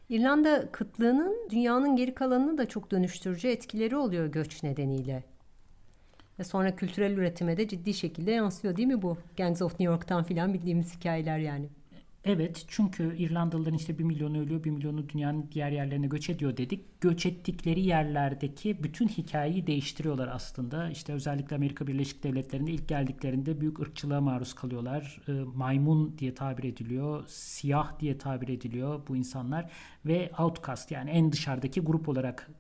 İrlanda 0.09 0.73
kıtlığının 0.73 1.49
dünyanın 1.51 1.97
geri 1.97 2.15
kalanını 2.15 2.59
da 2.59 2.69
çok 2.69 2.91
dönüştürücü 2.91 3.49
etkileri 3.49 3.97
oluyor 3.97 4.27
göç 4.27 4.63
nedeniyle. 4.63 5.25
Ve 6.39 6.45
sonra 6.45 6.77
kültürel 6.77 7.17
üretime 7.17 7.57
de 7.57 7.69
ciddi 7.69 7.95
şekilde 7.95 8.31
yansıyor 8.31 8.77
değil 8.77 8.89
mi 8.89 9.03
bu? 9.03 9.19
Gangs 9.37 9.63
of 9.63 9.73
New 9.73 9.85
York'tan 9.85 10.25
filan 10.25 10.55
bildiğimiz 10.55 10.97
hikayeler 10.97 11.39
yani. 11.39 11.69
Evet 12.29 12.65
çünkü 12.69 13.17
İrlandalıların 13.17 13.77
işte 13.77 13.99
bir 13.99 14.05
milyonu 14.05 14.39
ölüyor, 14.39 14.65
bir 14.65 14.71
milyonu 14.71 15.09
dünyanın 15.09 15.49
diğer 15.53 15.71
yerlerine 15.71 16.07
göç 16.07 16.31
ediyor 16.31 16.57
dedik. 16.57 17.01
Göç 17.01 17.27
ettikleri 17.27 17.81
yerlerdeki 17.81 18.83
bütün 18.83 19.09
hikayeyi 19.09 19.67
değiştiriyorlar 19.67 20.29
aslında. 20.29 20.91
İşte 20.91 21.13
özellikle 21.13 21.57
Amerika 21.57 21.87
Birleşik 21.87 22.25
Devletleri'nde 22.25 22.71
ilk 22.73 22.89
geldiklerinde 22.89 23.61
büyük 23.61 23.81
ırkçılığa 23.81 24.21
maruz 24.21 24.55
kalıyorlar. 24.55 25.21
E, 25.29 25.33
maymun 25.33 26.19
diye 26.19 26.35
tabir 26.35 26.65
ediliyor, 26.65 27.25
siyah 27.27 28.01
diye 28.01 28.19
tabir 28.19 28.49
ediliyor 28.49 29.01
bu 29.09 29.17
insanlar 29.17 29.71
ve 30.07 30.31
outcast 30.39 30.91
yani 30.91 31.11
en 31.11 31.33
dışarıdaki 31.33 31.81
grup 31.81 32.09
olarak 32.09 32.51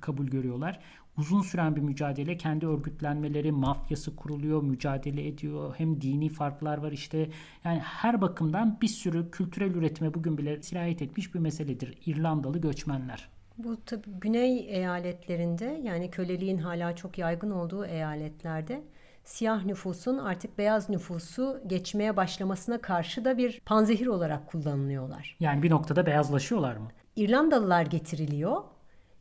kabul 0.00 0.26
görüyorlar 0.26 0.80
uzun 1.18 1.42
süren 1.42 1.76
bir 1.76 1.80
mücadele. 1.80 2.36
Kendi 2.36 2.66
örgütlenmeleri, 2.66 3.52
mafyası 3.52 4.16
kuruluyor, 4.16 4.62
mücadele 4.62 5.26
ediyor. 5.26 5.74
Hem 5.78 6.00
dini 6.00 6.28
farklar 6.28 6.78
var 6.78 6.92
işte. 6.92 7.30
Yani 7.64 7.78
her 7.78 8.20
bakımdan 8.20 8.78
bir 8.82 8.88
sürü 8.88 9.30
kültürel 9.30 9.74
üretime 9.74 10.14
bugün 10.14 10.38
bile 10.38 10.62
sirayet 10.62 11.02
etmiş 11.02 11.34
bir 11.34 11.38
meseledir. 11.40 11.98
İrlandalı 12.06 12.60
göçmenler. 12.60 13.28
Bu 13.58 13.76
tabii 13.86 14.10
güney 14.20 14.76
eyaletlerinde 14.76 15.80
yani 15.84 16.10
köleliğin 16.10 16.58
hala 16.58 16.96
çok 16.96 17.18
yaygın 17.18 17.50
olduğu 17.50 17.84
eyaletlerde 17.84 18.82
siyah 19.24 19.64
nüfusun 19.64 20.18
artık 20.18 20.58
beyaz 20.58 20.90
nüfusu 20.90 21.60
geçmeye 21.66 22.16
başlamasına 22.16 22.80
karşı 22.80 23.24
da 23.24 23.38
bir 23.38 23.60
panzehir 23.60 24.06
olarak 24.06 24.46
kullanılıyorlar. 24.46 25.36
Yani 25.40 25.62
bir 25.62 25.70
noktada 25.70 26.06
beyazlaşıyorlar 26.06 26.76
mı? 26.76 26.88
İrlandalılar 27.16 27.86
getiriliyor 27.86 28.62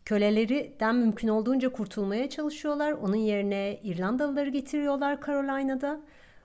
Kölelerden 0.06 0.96
mümkün 0.96 1.28
olduğunca 1.28 1.72
kurtulmaya 1.72 2.30
çalışıyorlar. 2.30 2.92
Onun 2.92 3.16
yerine 3.16 3.80
İrlandalıları 3.84 4.50
getiriyorlar 4.50 5.20
Carolina'da. 5.28 6.00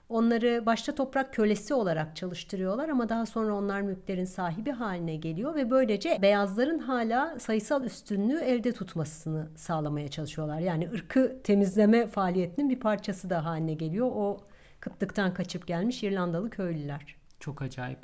Onları 0.09 0.65
başta 0.65 0.95
toprak 0.95 1.33
kölesi 1.33 1.73
olarak 1.73 2.15
çalıştırıyorlar 2.15 2.89
ama 2.89 3.09
daha 3.09 3.25
sonra 3.25 3.55
onlar 3.55 3.81
mülklerin 3.81 4.25
sahibi 4.25 4.71
haline 4.71 5.15
geliyor 5.15 5.55
ve 5.55 5.69
böylece 5.69 6.17
beyazların 6.21 6.79
hala 6.79 7.39
sayısal 7.39 7.83
üstünlüğü 7.83 8.39
elde 8.39 8.71
tutmasını 8.71 9.47
sağlamaya 9.55 10.07
çalışıyorlar. 10.07 10.59
Yani 10.59 10.89
ırkı 10.93 11.41
temizleme 11.43 12.07
faaliyetinin 12.07 12.69
bir 12.69 12.79
parçası 12.79 13.29
da 13.29 13.45
haline 13.45 13.73
geliyor 13.73 14.11
o 14.13 14.37
kıtlıktan 14.79 15.33
kaçıp 15.33 15.67
gelmiş 15.67 16.03
İrlandalı 16.03 16.49
köylüler. 16.49 17.15
Çok 17.39 17.61
acayip. 17.61 17.99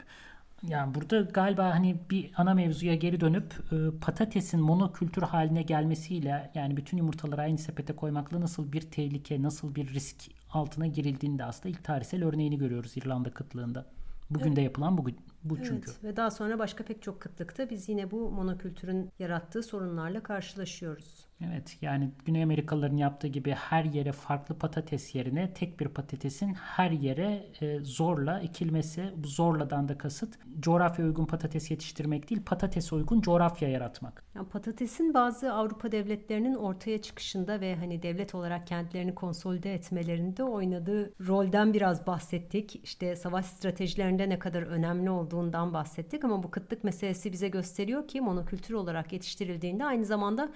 Yani 0.67 0.95
burada 0.95 1.21
galiba 1.21 1.75
hani 1.75 1.97
bir 2.09 2.31
ana 2.37 2.53
mevzuya 2.53 2.95
geri 2.95 3.19
dönüp 3.19 3.53
e, 3.71 3.99
patatesin 4.01 4.61
monokültür 4.61 5.21
haline 5.21 5.61
gelmesiyle 5.61 6.51
yani 6.55 6.77
bütün 6.77 6.97
yumurtaları 6.97 7.41
aynı 7.41 7.57
sepete 7.57 7.95
koymakla 7.95 8.41
nasıl 8.41 8.71
bir 8.71 8.81
tehlike, 8.81 9.41
nasıl 9.41 9.75
bir 9.75 9.93
risk 9.93 10.17
altına 10.51 10.87
girildiğinde 10.87 11.45
aslında 11.45 11.69
ilk 11.69 11.83
tarihsel 11.83 12.23
örneğini 12.23 12.57
görüyoruz 12.57 12.97
İrlanda 12.97 13.29
kıtlığında. 13.29 13.85
Bugün 14.29 14.47
evet. 14.47 14.55
de 14.57 14.61
yapılan 14.61 14.97
bugün 14.97 15.17
bu 15.43 15.57
evet, 15.57 15.65
çünkü. 15.69 15.91
Ve 16.03 16.15
daha 16.15 16.31
sonra 16.31 16.59
başka 16.59 16.83
pek 16.83 17.01
çok 17.01 17.21
kıtlıkta 17.21 17.69
biz 17.69 17.89
yine 17.89 18.11
bu 18.11 18.31
monokültürün 18.31 19.09
yarattığı 19.19 19.63
sorunlarla 19.63 20.23
karşılaşıyoruz. 20.23 21.30
Evet 21.47 21.77
yani 21.81 22.11
Güney 22.25 22.43
Amerikalıların 22.43 22.97
yaptığı 22.97 23.27
gibi 23.27 23.51
her 23.51 23.83
yere 23.83 24.11
farklı 24.11 24.55
patates 24.55 25.15
yerine 25.15 25.53
tek 25.53 25.79
bir 25.79 25.87
patatesin 25.87 26.53
her 26.53 26.91
yere 26.91 27.45
e, 27.61 27.79
zorla 27.79 28.39
ekilmesi. 28.39 29.13
Zorladan 29.23 29.89
da 29.89 29.97
kasıt 29.97 30.39
coğrafya 30.59 31.05
uygun 31.05 31.25
patates 31.25 31.71
yetiştirmek 31.71 32.29
değil 32.29 32.41
patates 32.45 32.93
uygun 32.93 33.21
coğrafya 33.21 33.69
yaratmak. 33.69 34.23
Yani 34.35 34.47
patatesin 34.47 35.13
bazı 35.13 35.53
Avrupa 35.53 35.91
devletlerinin 35.91 36.55
ortaya 36.55 37.01
çıkışında 37.01 37.61
ve 37.61 37.75
hani 37.75 38.03
devlet 38.03 38.35
olarak 38.35 38.67
kentlerini 38.67 39.15
konsolide 39.15 39.73
etmelerinde 39.73 40.43
oynadığı 40.43 41.13
rolden 41.27 41.73
biraz 41.73 42.07
bahsettik. 42.07 42.79
İşte 42.83 43.15
savaş 43.15 43.45
stratejilerinde 43.45 44.29
ne 44.29 44.39
kadar 44.39 44.61
önemli 44.61 45.09
olduğundan 45.09 45.73
bahsettik 45.73 46.23
ama 46.23 46.43
bu 46.43 46.51
kıtlık 46.51 46.83
meselesi 46.83 47.31
bize 47.31 47.47
gösteriyor 47.47 48.07
ki 48.07 48.21
monokültür 48.21 48.73
olarak 48.73 49.13
yetiştirildiğinde 49.13 49.85
aynı 49.85 50.05
zamanda 50.05 50.51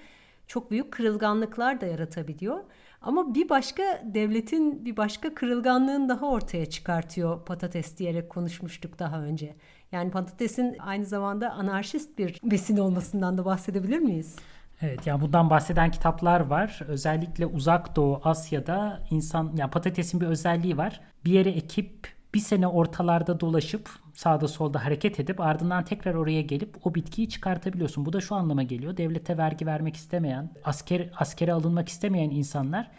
çok 0.46 0.70
büyük 0.70 0.92
kırılganlıklar 0.92 1.80
da 1.80 1.86
yaratabiliyor. 1.86 2.60
Ama 3.02 3.34
bir 3.34 3.48
başka 3.48 3.82
devletin 4.04 4.84
bir 4.84 4.96
başka 4.96 5.34
kırılganlığın 5.34 6.08
daha 6.08 6.26
ortaya 6.26 6.66
çıkartıyor 6.66 7.44
patates 7.44 7.98
diyerek 7.98 8.30
konuşmuştuk 8.30 8.98
daha 8.98 9.20
önce. 9.20 9.54
Yani 9.92 10.10
patatesin 10.10 10.76
aynı 10.78 11.04
zamanda 11.04 11.52
anarşist 11.52 12.18
bir 12.18 12.40
besin 12.44 12.76
olmasından 12.76 13.38
da 13.38 13.44
bahsedebilir 13.44 13.98
miyiz? 13.98 14.36
Evet 14.80 15.06
yani 15.06 15.20
bundan 15.20 15.50
bahseden 15.50 15.90
kitaplar 15.90 16.40
var. 16.40 16.80
Özellikle 16.88 17.46
Uzak 17.46 17.96
Doğu 17.96 18.20
Asya'da 18.24 19.02
insan 19.10 19.52
yani 19.56 19.70
patatesin 19.70 20.20
bir 20.20 20.26
özelliği 20.26 20.76
var. 20.76 21.00
Bir 21.24 21.30
yere 21.30 21.50
ekip 21.50 22.15
bir 22.36 22.40
sene 22.40 22.66
ortalarda 22.66 23.40
dolaşıp 23.40 23.90
sağda 24.14 24.48
solda 24.48 24.84
hareket 24.84 25.20
edip 25.20 25.40
ardından 25.40 25.84
tekrar 25.84 26.14
oraya 26.14 26.42
gelip 26.42 26.86
o 26.86 26.94
bitkiyi 26.94 27.28
çıkartabiliyorsun. 27.28 28.06
Bu 28.06 28.12
da 28.12 28.20
şu 28.20 28.34
anlama 28.34 28.62
geliyor. 28.62 28.96
Devlete 28.96 29.38
vergi 29.38 29.66
vermek 29.66 29.96
istemeyen, 29.96 30.50
asker 30.64 31.10
askere 31.16 31.52
alınmak 31.52 31.88
istemeyen 31.88 32.30
insanlar 32.30 32.90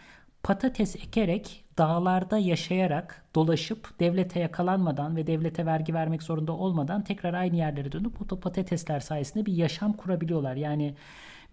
patates 0.44 0.96
ekerek 0.96 1.66
dağlarda 1.78 2.38
yaşayarak 2.38 3.26
dolaşıp 3.36 4.00
devlete 4.00 4.40
yakalanmadan 4.40 5.16
ve 5.16 5.28
devlete 5.28 5.66
vergi 5.66 5.94
vermek 5.94 6.24
zorunda 6.24 6.52
olmadan 6.52 7.04
tekrar 7.04 7.34
aynı 7.34 7.56
yerlere 7.56 7.92
dönüp 7.92 8.34
o 8.34 8.40
patatesler 8.40 9.00
sayesinde 9.00 9.46
bir 9.46 9.54
yaşam 9.54 9.94
kurabiliyorlar. 9.94 10.56
Yani 10.56 10.96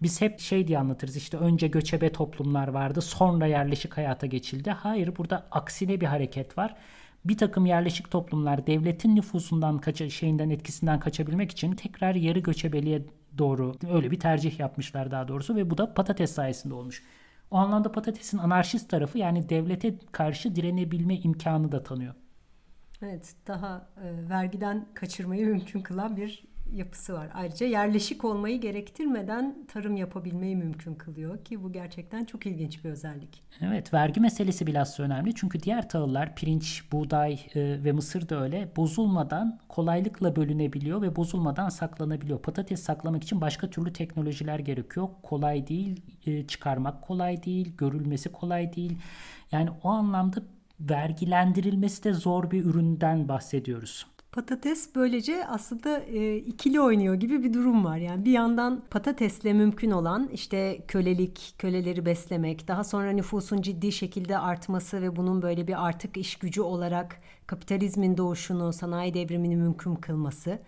biz 0.01 0.21
hep 0.21 0.39
şey 0.39 0.67
diye 0.67 0.79
anlatırız 0.79 1.15
işte 1.15 1.37
önce 1.37 1.67
göçebe 1.67 2.11
toplumlar 2.11 2.67
vardı 2.67 3.01
sonra 3.01 3.47
yerleşik 3.47 3.97
hayata 3.97 4.27
geçildi. 4.27 4.71
Hayır 4.71 5.17
burada 5.17 5.47
aksine 5.51 6.01
bir 6.01 6.05
hareket 6.05 6.57
var 6.57 6.75
bir 7.25 7.37
takım 7.37 7.65
yerleşik 7.65 8.11
toplumlar 8.11 8.67
devletin 8.67 9.15
nüfusundan 9.15 9.77
kaça, 9.77 10.09
şeyinden 10.09 10.49
etkisinden 10.49 10.99
kaçabilmek 10.99 11.51
için 11.51 11.75
tekrar 11.75 12.15
yarı 12.15 12.39
göçebeliğe 12.39 13.05
doğru 13.37 13.75
öyle 13.91 14.11
bir 14.11 14.19
tercih 14.19 14.59
yapmışlar 14.59 15.11
daha 15.11 15.27
doğrusu 15.27 15.55
ve 15.55 15.69
bu 15.69 15.77
da 15.77 15.93
patates 15.93 16.31
sayesinde 16.31 16.73
olmuş. 16.73 17.03
O 17.51 17.57
anlamda 17.57 17.91
patatesin 17.91 18.37
anarşist 18.37 18.89
tarafı 18.89 19.17
yani 19.17 19.49
devlete 19.49 19.95
karşı 20.11 20.55
direnebilme 20.55 21.15
imkanı 21.15 21.71
da 21.71 21.83
tanıyor. 21.83 22.13
Evet, 23.01 23.35
daha 23.47 23.89
e, 24.03 24.29
vergiden 24.29 24.85
kaçırmayı 24.93 25.47
mümkün 25.47 25.81
kılan 25.81 26.17
bir 26.17 26.43
yapısı 26.75 27.13
var. 27.13 27.29
Ayrıca 27.33 27.65
yerleşik 27.65 28.25
olmayı 28.25 28.61
gerektirmeden 28.61 29.65
tarım 29.67 29.97
yapabilmeyi 29.97 30.55
mümkün 30.55 30.95
kılıyor 30.95 31.43
ki 31.43 31.63
bu 31.63 31.71
gerçekten 31.71 32.25
çok 32.25 32.45
ilginç 32.45 32.83
bir 32.83 32.89
özellik. 32.89 33.43
Evet 33.61 33.93
vergi 33.93 34.19
meselesi 34.19 34.67
bilhassa 34.67 35.03
önemli 35.03 35.35
çünkü 35.35 35.59
diğer 35.59 35.89
tahıllar 35.89 36.35
pirinç, 36.35 36.83
buğday 36.91 37.33
e, 37.33 37.83
ve 37.83 37.91
mısır 37.91 38.29
da 38.29 38.41
öyle 38.43 38.71
bozulmadan 38.75 39.59
kolaylıkla 39.69 40.35
bölünebiliyor 40.35 41.01
ve 41.01 41.15
bozulmadan 41.15 41.69
saklanabiliyor. 41.69 42.39
Patates 42.39 42.83
saklamak 42.83 43.23
için 43.23 43.41
başka 43.41 43.69
türlü 43.69 43.93
teknolojiler 43.93 44.59
gerekiyor. 44.59 45.09
Kolay 45.23 45.67
değil, 45.67 46.01
e, 46.25 46.47
çıkarmak 46.47 47.01
kolay 47.01 47.43
değil, 47.43 47.77
görülmesi 47.77 48.31
kolay 48.31 48.75
değil. 48.75 48.97
Yani 49.51 49.69
o 49.83 49.89
anlamda 49.89 50.43
vergilendirilmesi 50.79 52.03
de 52.03 52.13
zor 52.13 52.51
bir 52.51 52.65
üründen 52.65 53.27
bahsediyoruz. 53.27 54.05
Patates 54.35 54.95
böylece 54.95 55.47
aslında 55.47 55.99
e, 55.99 56.37
ikili 56.37 56.81
oynuyor 56.81 57.15
gibi 57.15 57.43
bir 57.43 57.53
durum 57.53 57.85
var. 57.85 57.97
Yani 57.97 58.25
bir 58.25 58.31
yandan 58.31 58.83
patatesle 58.89 59.53
mümkün 59.53 59.91
olan 59.91 60.29
işte 60.33 60.81
kölelik, 60.87 61.55
köleleri 61.57 62.05
beslemek, 62.05 62.67
daha 62.67 62.83
sonra 62.83 63.11
nüfusun 63.11 63.61
ciddi 63.61 63.91
şekilde 63.91 64.37
artması 64.37 65.01
ve 65.01 65.15
bunun 65.15 65.41
böyle 65.41 65.67
bir 65.67 65.85
artık 65.85 66.17
iş 66.17 66.35
gücü 66.35 66.61
olarak 66.61 67.21
kapitalizmin 67.47 68.17
doğuşunu, 68.17 68.73
sanayi 68.73 69.13
devrimini 69.13 69.55
mümkün 69.55 69.95
kılması 69.95 70.59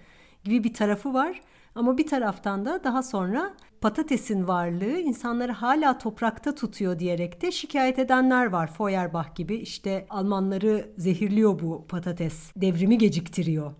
gibi 0.43 0.63
bir 0.63 0.73
tarafı 0.73 1.13
var. 1.13 1.41
Ama 1.75 1.97
bir 1.97 2.07
taraftan 2.07 2.65
da 2.65 2.83
daha 2.83 3.03
sonra 3.03 3.53
patatesin 3.81 4.47
varlığı 4.47 4.99
insanları 4.99 5.51
hala 5.51 5.97
toprakta 5.97 6.55
tutuyor 6.55 6.99
diyerek 6.99 7.41
de 7.41 7.51
şikayet 7.51 7.99
edenler 7.99 8.45
var. 8.45 8.73
Feuerbach 8.73 9.35
gibi 9.35 9.55
işte 9.55 10.05
Almanları 10.09 10.89
zehirliyor 10.97 11.59
bu 11.59 11.85
patates, 11.87 12.51
devrimi 12.55 12.97
geciktiriyor 12.97 13.73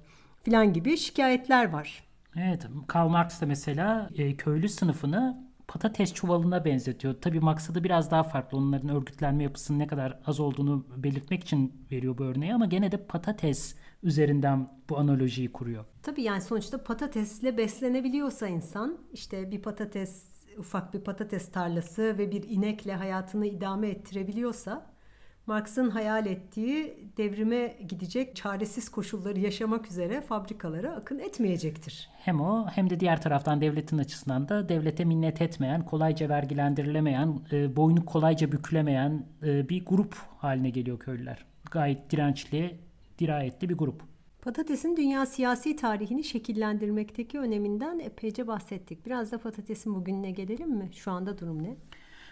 filan 0.48 0.74
gibi 0.74 0.98
şikayetler 0.98 1.70
var. 1.70 2.04
Evet, 2.36 2.68
Karl 2.88 3.08
Marx 3.10 3.42
da 3.42 3.46
mesela 3.46 4.10
e, 4.18 4.36
köylü 4.36 4.70
sınıfını 4.70 5.48
patates 5.68 6.14
çuvalına 6.14 6.66
benzetiyor. 6.66 7.16
Tabii 7.22 7.40
maksadı 7.40 7.84
biraz 7.84 8.12
daha 8.12 8.24
farklı. 8.24 8.58
Onların 8.58 8.90
örgütlenme 8.90 9.44
yapısının 9.44 9.80
ne 9.80 9.88
kadar 9.88 10.20
az 10.26 10.40
olduğunu 10.40 10.86
belirtmek 10.98 11.44
için 11.44 11.88
veriyor 11.92 12.18
bu 12.18 12.24
örneği 12.24 12.54
ama 12.54 12.66
gene 12.66 12.92
de 12.92 12.98
patates 12.98 13.76
üzerinden 14.04 14.70
bu 14.90 14.98
analojiyi 14.98 15.52
kuruyor. 15.52 15.86
Tabii 16.04 16.22
yani 16.22 16.42
sonuçta 16.42 16.84
patatesle 16.84 17.58
beslenebiliyorsa 17.58 18.48
insan 18.48 18.98
işte 19.14 19.52
bir 19.52 19.62
patates 19.62 20.26
ufak 20.58 20.94
bir 20.94 21.00
patates 21.00 21.52
tarlası 21.52 22.18
ve 22.18 22.32
bir 22.32 22.50
inekle 22.50 22.94
hayatını 22.96 23.46
idame 23.46 23.90
ettirebiliyorsa 23.90 24.98
Marx'ın 25.48 25.90
hayal 25.90 26.26
ettiği 26.26 27.10
devrime 27.18 27.78
gidecek 27.88 28.36
çaresiz 28.36 28.90
koşulları 28.90 29.40
yaşamak 29.40 29.92
üzere 29.92 30.22
fabrikalara 30.22 30.96
akın 30.96 31.20
etmeyecektir. 31.20 32.10
Hem 32.18 32.42
o 32.42 32.68
hem 32.68 32.90
de 32.90 33.00
diğer 33.00 33.22
taraftan 33.22 33.62
devletin 33.62 33.98
açısından 33.98 34.50
da 34.50 34.70
devlete 34.70 35.06
minnet 35.06 35.42
etmeyen, 35.42 35.86
kolayca 35.86 36.30
vergilendirilemeyen, 36.30 37.40
e, 37.52 37.76
boynu 37.76 38.06
kolayca 38.06 38.52
bükülemeyen 38.52 39.26
e, 39.44 39.70
bir 39.70 39.86
grup 39.86 40.16
haline 40.38 40.70
geliyor 40.70 41.00
köylüler. 41.00 41.46
Gayet 41.72 42.12
dirençli, 42.12 42.80
dirayetli 43.20 43.70
bir 43.70 43.76
grup. 43.78 44.04
Patatesin 44.42 44.98
dünya 44.98 45.26
siyasi 45.26 45.76
tarihini 45.76 46.24
şekillendirmekteki 46.24 47.40
öneminden 47.40 48.00
epeyce 48.00 48.48
bahsettik. 48.48 49.06
Biraz 49.06 49.32
da 49.32 49.38
patatesin 49.38 49.96
bugününe 49.96 50.32
gelelim 50.32 50.70
mi? 50.70 50.90
Şu 50.94 51.12
anda 51.12 51.38
durum 51.38 51.64
ne? 51.64 51.78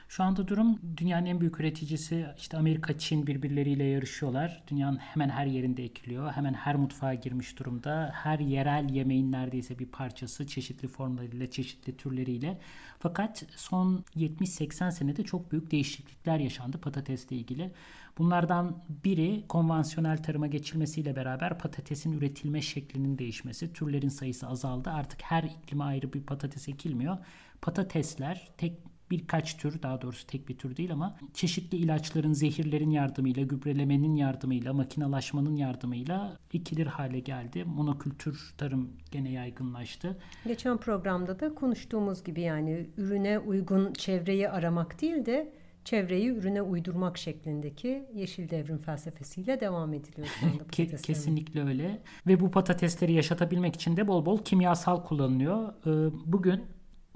Şu 0.10 0.24
anda 0.24 0.48
durum 0.48 0.80
dünyanın 0.98 1.26
en 1.26 1.40
büyük 1.40 1.60
üreticisi 1.60 2.26
işte 2.38 2.58
Amerika, 2.58 2.98
Çin 2.98 3.28
birbirleriyle 3.28 3.84
yarışıyorlar. 3.84 4.64
Dünyanın 4.68 4.98
hemen 4.98 5.30
her 5.30 5.46
yerinde 5.46 5.84
ekiliyor. 5.84 6.32
Hemen 6.32 6.54
her 6.54 6.76
mutfağa 6.76 7.14
girmiş 7.14 7.60
durumda. 7.60 8.12
Her 8.14 8.40
yerel 8.40 8.90
yemeğin 8.90 9.32
neredeyse 9.32 9.80
bir 9.80 9.86
parçası 9.86 10.48
çeşitli 10.48 10.88
formlarıyla, 10.88 11.52
çeşitli 11.52 11.98
türleriyle. 11.98 12.60
Fakat 13.00 13.46
son 13.56 14.04
70-80 14.16 14.92
senede 14.92 15.24
çok 15.24 15.52
büyük 15.52 15.72
değişiklikler 15.72 16.40
yaşandı 16.40 16.78
patatesle 16.78 17.36
ilgili. 17.36 17.72
Bunlardan 18.18 18.84
biri 19.06 19.44
konvansiyonel 19.48 20.24
tarıma 20.24 20.48
geçilmesiyle 20.48 21.16
beraber 21.16 21.60
patatesin 21.60 22.12
üretilme 22.12 22.62
şeklinin 22.62 23.18
değişmesi. 23.18 23.74
Türlerin 23.74 24.10
sayısı 24.10 24.48
azaldı. 24.48 24.90
Artık 24.90 25.22
her 25.24 25.44
iklime 25.44 25.84
ayrı 25.84 26.14
bir 26.14 26.22
patates 26.22 26.70
ekilmiyor. 26.70 27.18
Patatesler 27.62 28.48
tek 28.58 28.74
birkaç 29.12 29.58
tür 29.58 29.82
daha 29.82 30.02
doğrusu 30.02 30.28
tek 30.28 30.50
bir 30.50 30.58
tür 30.58 30.78
değil 30.78 30.94
ama 30.94 31.18
çeşitli 31.34 31.78
ilaçların, 31.78 32.34
zehirlerin 32.34 32.90
yardımıyla, 32.90 33.44
gübrelemenin 33.44 34.16
yardımıyla, 34.16 34.74
makinalaşmanın 34.74 35.56
yardımıyla 35.56 36.38
ikilir 36.54 36.88
hale 36.88 37.20
geldi. 37.20 37.64
Monokültür 37.64 38.54
tarım 38.58 38.90
gene 39.12 39.32
yaygınlaştı. 39.32 40.18
Geçen 40.48 40.78
programda 40.78 41.40
da 41.40 41.56
konuştuğumuz 41.56 42.24
gibi 42.24 42.42
yani 42.42 42.90
ürüne 42.98 43.40
uygun 43.40 43.94
çevreyi 43.94 44.50
aramak 44.50 45.02
değil 45.02 45.26
de 45.26 45.54
çevreyi 45.86 46.30
ürüne 46.30 46.62
uydurmak 46.62 47.18
şeklindeki 47.18 48.06
yeşil 48.14 48.50
devrim 48.50 48.78
felsefesiyle 48.78 49.60
devam 49.60 49.94
ediliyor 49.94 50.28
şu 50.40 50.46
anda 50.46 50.64
Kesinlikle 51.02 51.64
öyle. 51.64 52.02
Ve 52.28 52.40
bu 52.40 52.52
patatesleri 52.52 53.14
yaşatabilmek 53.14 53.76
için 53.76 53.98
de 53.98 54.08
bol 54.08 54.26
bol 54.26 54.38
kimyasal 54.44 55.04
kullanılıyor. 55.04 55.70
Ee, 55.70 56.14
bugün 56.26 56.64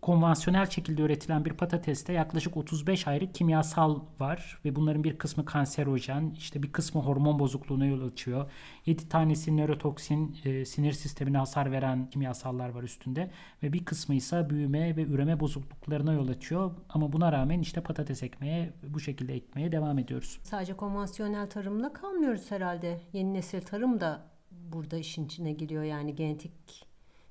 konvansiyonel 0.01 0.69
şekilde 0.69 1.01
üretilen 1.01 1.45
bir 1.45 1.53
patateste 1.53 2.13
yaklaşık 2.13 2.57
35 2.57 3.07
ayrı 3.07 3.31
kimyasal 3.31 3.99
var 4.19 4.59
ve 4.65 4.75
bunların 4.75 5.03
bir 5.03 5.17
kısmı 5.17 5.45
kanserojen, 5.45 6.35
işte 6.37 6.63
bir 6.63 6.71
kısmı 6.71 7.01
hormon 7.01 7.39
bozukluğuna 7.39 7.85
yol 7.85 8.07
açıyor. 8.07 8.51
7 8.85 9.09
tanesi 9.09 9.57
nörotoksin, 9.57 10.37
e, 10.45 10.65
sinir 10.65 10.93
sistemine 10.93 11.37
hasar 11.37 11.71
veren 11.71 12.09
kimyasallar 12.09 12.69
var 12.69 12.83
üstünde 12.83 13.31
ve 13.63 13.73
bir 13.73 13.85
kısmı 13.85 14.15
ise 14.15 14.49
büyüme 14.49 14.95
ve 14.97 15.03
üreme 15.03 15.39
bozukluklarına 15.39 16.13
yol 16.13 16.27
açıyor. 16.27 16.71
Ama 16.89 17.13
buna 17.13 17.31
rağmen 17.31 17.59
işte 17.59 17.81
patates 17.81 18.23
ekmeye, 18.23 18.73
bu 18.87 18.99
şekilde 18.99 19.33
ekmeye 19.33 19.71
devam 19.71 19.99
ediyoruz. 19.99 20.39
Sadece 20.43 20.73
konvansiyonel 20.73 21.49
tarımla 21.49 21.93
kalmıyoruz 21.93 22.51
herhalde. 22.51 23.01
Yeni 23.13 23.33
nesil 23.33 23.61
tarım 23.61 23.99
da 23.99 24.21
burada 24.51 24.97
işin 24.97 25.25
içine 25.25 25.53
giriyor 25.53 25.83
yani 25.83 26.15
genetik 26.15 26.88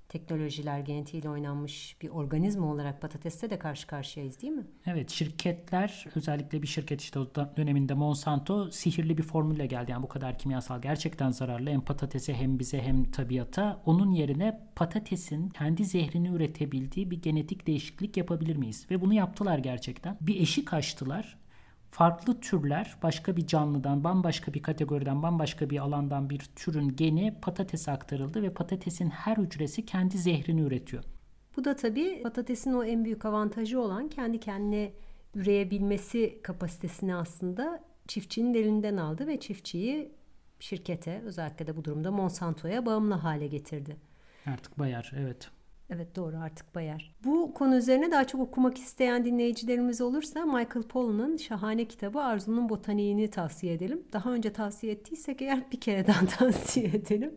teknolojiler 0.08 0.80
genetiğiyle 0.80 1.30
oynanmış 1.30 1.96
bir 2.02 2.08
organizma 2.08 2.72
olarak 2.72 3.00
patateste 3.02 3.50
de 3.50 3.58
karşı 3.58 3.86
karşıyayız 3.86 4.42
değil 4.42 4.52
mi? 4.52 4.66
Evet 4.86 5.10
şirketler 5.10 6.06
özellikle 6.14 6.62
bir 6.62 6.66
şirket 6.66 7.00
işte 7.00 7.18
o 7.18 7.28
döneminde 7.56 7.94
Monsanto 7.94 8.70
sihirli 8.70 9.18
bir 9.18 9.22
formülle 9.22 9.66
geldi. 9.66 9.90
Yani 9.90 10.02
bu 10.02 10.08
kadar 10.08 10.38
kimyasal 10.38 10.82
gerçekten 10.82 11.30
zararlı 11.30 11.70
hem 11.70 11.80
patatese 11.80 12.34
hem 12.34 12.58
bize 12.58 12.82
hem 12.82 13.10
tabiata. 13.10 13.82
Onun 13.86 14.10
yerine 14.10 14.60
patatesin 14.76 15.48
kendi 15.48 15.84
zehrini 15.84 16.28
üretebildiği 16.28 17.10
bir 17.10 17.22
genetik 17.22 17.66
değişiklik 17.66 18.16
yapabilir 18.16 18.56
miyiz? 18.56 18.86
Ve 18.90 19.00
bunu 19.00 19.14
yaptılar 19.14 19.58
gerçekten. 19.58 20.16
Bir 20.20 20.40
eşik 20.40 20.74
açtılar 20.74 21.37
farklı 21.90 22.40
türler 22.40 22.96
başka 23.02 23.36
bir 23.36 23.46
canlıdan, 23.46 24.04
bambaşka 24.04 24.54
bir 24.54 24.62
kategoriden, 24.62 25.22
bambaşka 25.22 25.70
bir 25.70 25.78
alandan 25.78 26.30
bir 26.30 26.38
türün 26.56 26.96
geni 26.96 27.40
patatese 27.42 27.90
aktarıldı 27.90 28.42
ve 28.42 28.50
patatesin 28.50 29.10
her 29.10 29.36
hücresi 29.36 29.86
kendi 29.86 30.18
zehrini 30.18 30.60
üretiyor. 30.60 31.04
Bu 31.56 31.64
da 31.64 31.76
tabii 31.76 32.22
patatesin 32.22 32.72
o 32.72 32.84
en 32.84 33.04
büyük 33.04 33.24
avantajı 33.24 33.80
olan 33.80 34.08
kendi 34.08 34.40
kendine 34.40 34.92
üreyebilmesi 35.34 36.40
kapasitesini 36.42 37.14
aslında 37.14 37.84
çiftçinin 38.08 38.54
elinden 38.54 38.96
aldı 38.96 39.26
ve 39.26 39.40
çiftçiyi 39.40 40.12
şirkete 40.60 41.22
özellikle 41.24 41.66
de 41.66 41.76
bu 41.76 41.84
durumda 41.84 42.10
Monsanto'ya 42.10 42.86
bağımlı 42.86 43.14
hale 43.14 43.46
getirdi. 43.46 43.96
Artık 44.46 44.78
Bayar 44.78 45.12
evet. 45.16 45.50
Evet 45.90 46.16
doğru 46.16 46.36
artık 46.36 46.74
Bayer. 46.74 47.14
Bu 47.24 47.54
konu 47.54 47.76
üzerine 47.76 48.10
daha 48.10 48.26
çok 48.26 48.40
okumak 48.40 48.78
isteyen 48.78 49.24
dinleyicilerimiz 49.24 50.00
olursa 50.00 50.44
Michael 50.44 50.82
Pollan'ın 50.88 51.36
şahane 51.36 51.84
kitabı 51.84 52.20
Arzu'nun 52.20 52.68
Botaniğini 52.68 53.30
tavsiye 53.30 53.74
edelim. 53.74 54.02
Daha 54.12 54.32
önce 54.32 54.52
tavsiye 54.52 54.92
ettiysek 54.92 55.42
eğer 55.42 55.70
bir 55.72 55.80
kere 55.80 56.06
daha 56.06 56.26
tavsiye 56.38 56.86
edelim. 56.86 57.34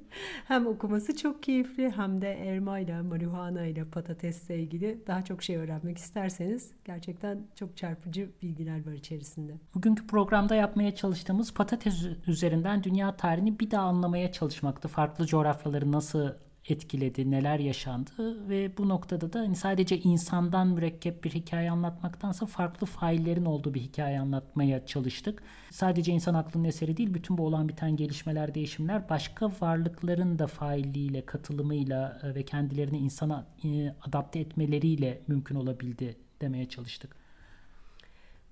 Hem 0.48 0.68
okuması 0.68 1.16
çok 1.16 1.44
keyifli 1.44 1.90
hem 1.90 2.22
de 2.22 2.34
elma 2.34 2.80
ile, 2.80 3.02
marihuana 3.02 3.66
ile, 3.66 3.86
patatesle 3.86 4.60
ilgili 4.60 5.04
daha 5.08 5.22
çok 5.22 5.44
şey 5.44 5.56
öğrenmek 5.58 5.98
isterseniz 5.98 6.72
gerçekten 6.86 7.48
çok 7.56 7.78
çarpıcı 7.78 8.30
bilgiler 8.42 8.88
var 8.88 8.94
içerisinde. 8.94 9.54
Bugünkü 9.74 10.08
programda 10.08 10.56
yapmaya 10.56 10.96
çalıştığımız 10.96 11.54
patates 11.54 12.06
üzerinden 12.28 12.84
dünya 12.84 13.16
tarihini 13.18 13.60
bir 13.60 13.72
daha 13.72 13.84
anlamaya 13.84 14.32
çalışmaktı. 14.32 14.88
Farklı 14.88 15.26
coğrafyaları 15.26 15.92
nasıl 15.92 16.30
etkiledi, 16.69 17.32
neler 17.32 17.60
yaşandı 17.60 18.50
ve 18.50 18.78
bu 18.78 18.89
noktada 18.89 19.34
da 19.34 19.39
hani 19.39 19.56
sadece 19.56 19.97
insandan 19.97 20.67
mürekkep 20.67 21.24
bir 21.24 21.32
hikaye 21.32 21.71
anlatmaktansa 21.71 22.45
farklı 22.45 22.88
faillerin 22.88 23.45
olduğu 23.45 23.74
bir 23.74 23.82
hikaye 23.82 24.19
anlatmaya 24.19 24.86
çalıştık. 24.86 25.43
Sadece 25.71 26.12
insan 26.12 26.34
aklının 26.34 26.63
eseri 26.63 26.97
değil, 26.97 27.13
bütün 27.13 27.38
bu 27.38 27.45
olan 27.45 27.69
biten 27.69 27.95
gelişmeler, 27.95 28.56
değişimler 28.56 29.10
başka 29.10 29.52
varlıkların 29.62 30.39
da 30.39 30.47
failliğiyle, 30.47 31.26
katılımıyla 31.26 32.19
e, 32.24 32.36
ve 32.36 32.45
kendilerini 32.45 32.97
insana 32.97 33.47
e, 33.63 33.95
adapte 34.02 34.39
etmeleriyle 34.39 35.21
mümkün 35.28 35.56
olabildi 35.56 36.17
demeye 36.41 36.69
çalıştık. 36.69 37.15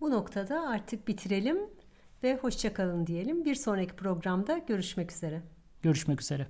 Bu 0.02 0.12
noktada 0.12 0.70
artık 0.70 1.08
bitirelim 1.08 1.58
ve 2.24 2.36
hoşçakalın 2.36 3.08
diyelim. 3.08 3.46
Bir 3.46 3.56
sonraki 3.56 3.96
programda 3.96 4.58
görüşmek 4.58 5.12
üzere. 5.12 5.42
Görüşmek 5.82 6.22
üzere. 6.22 6.48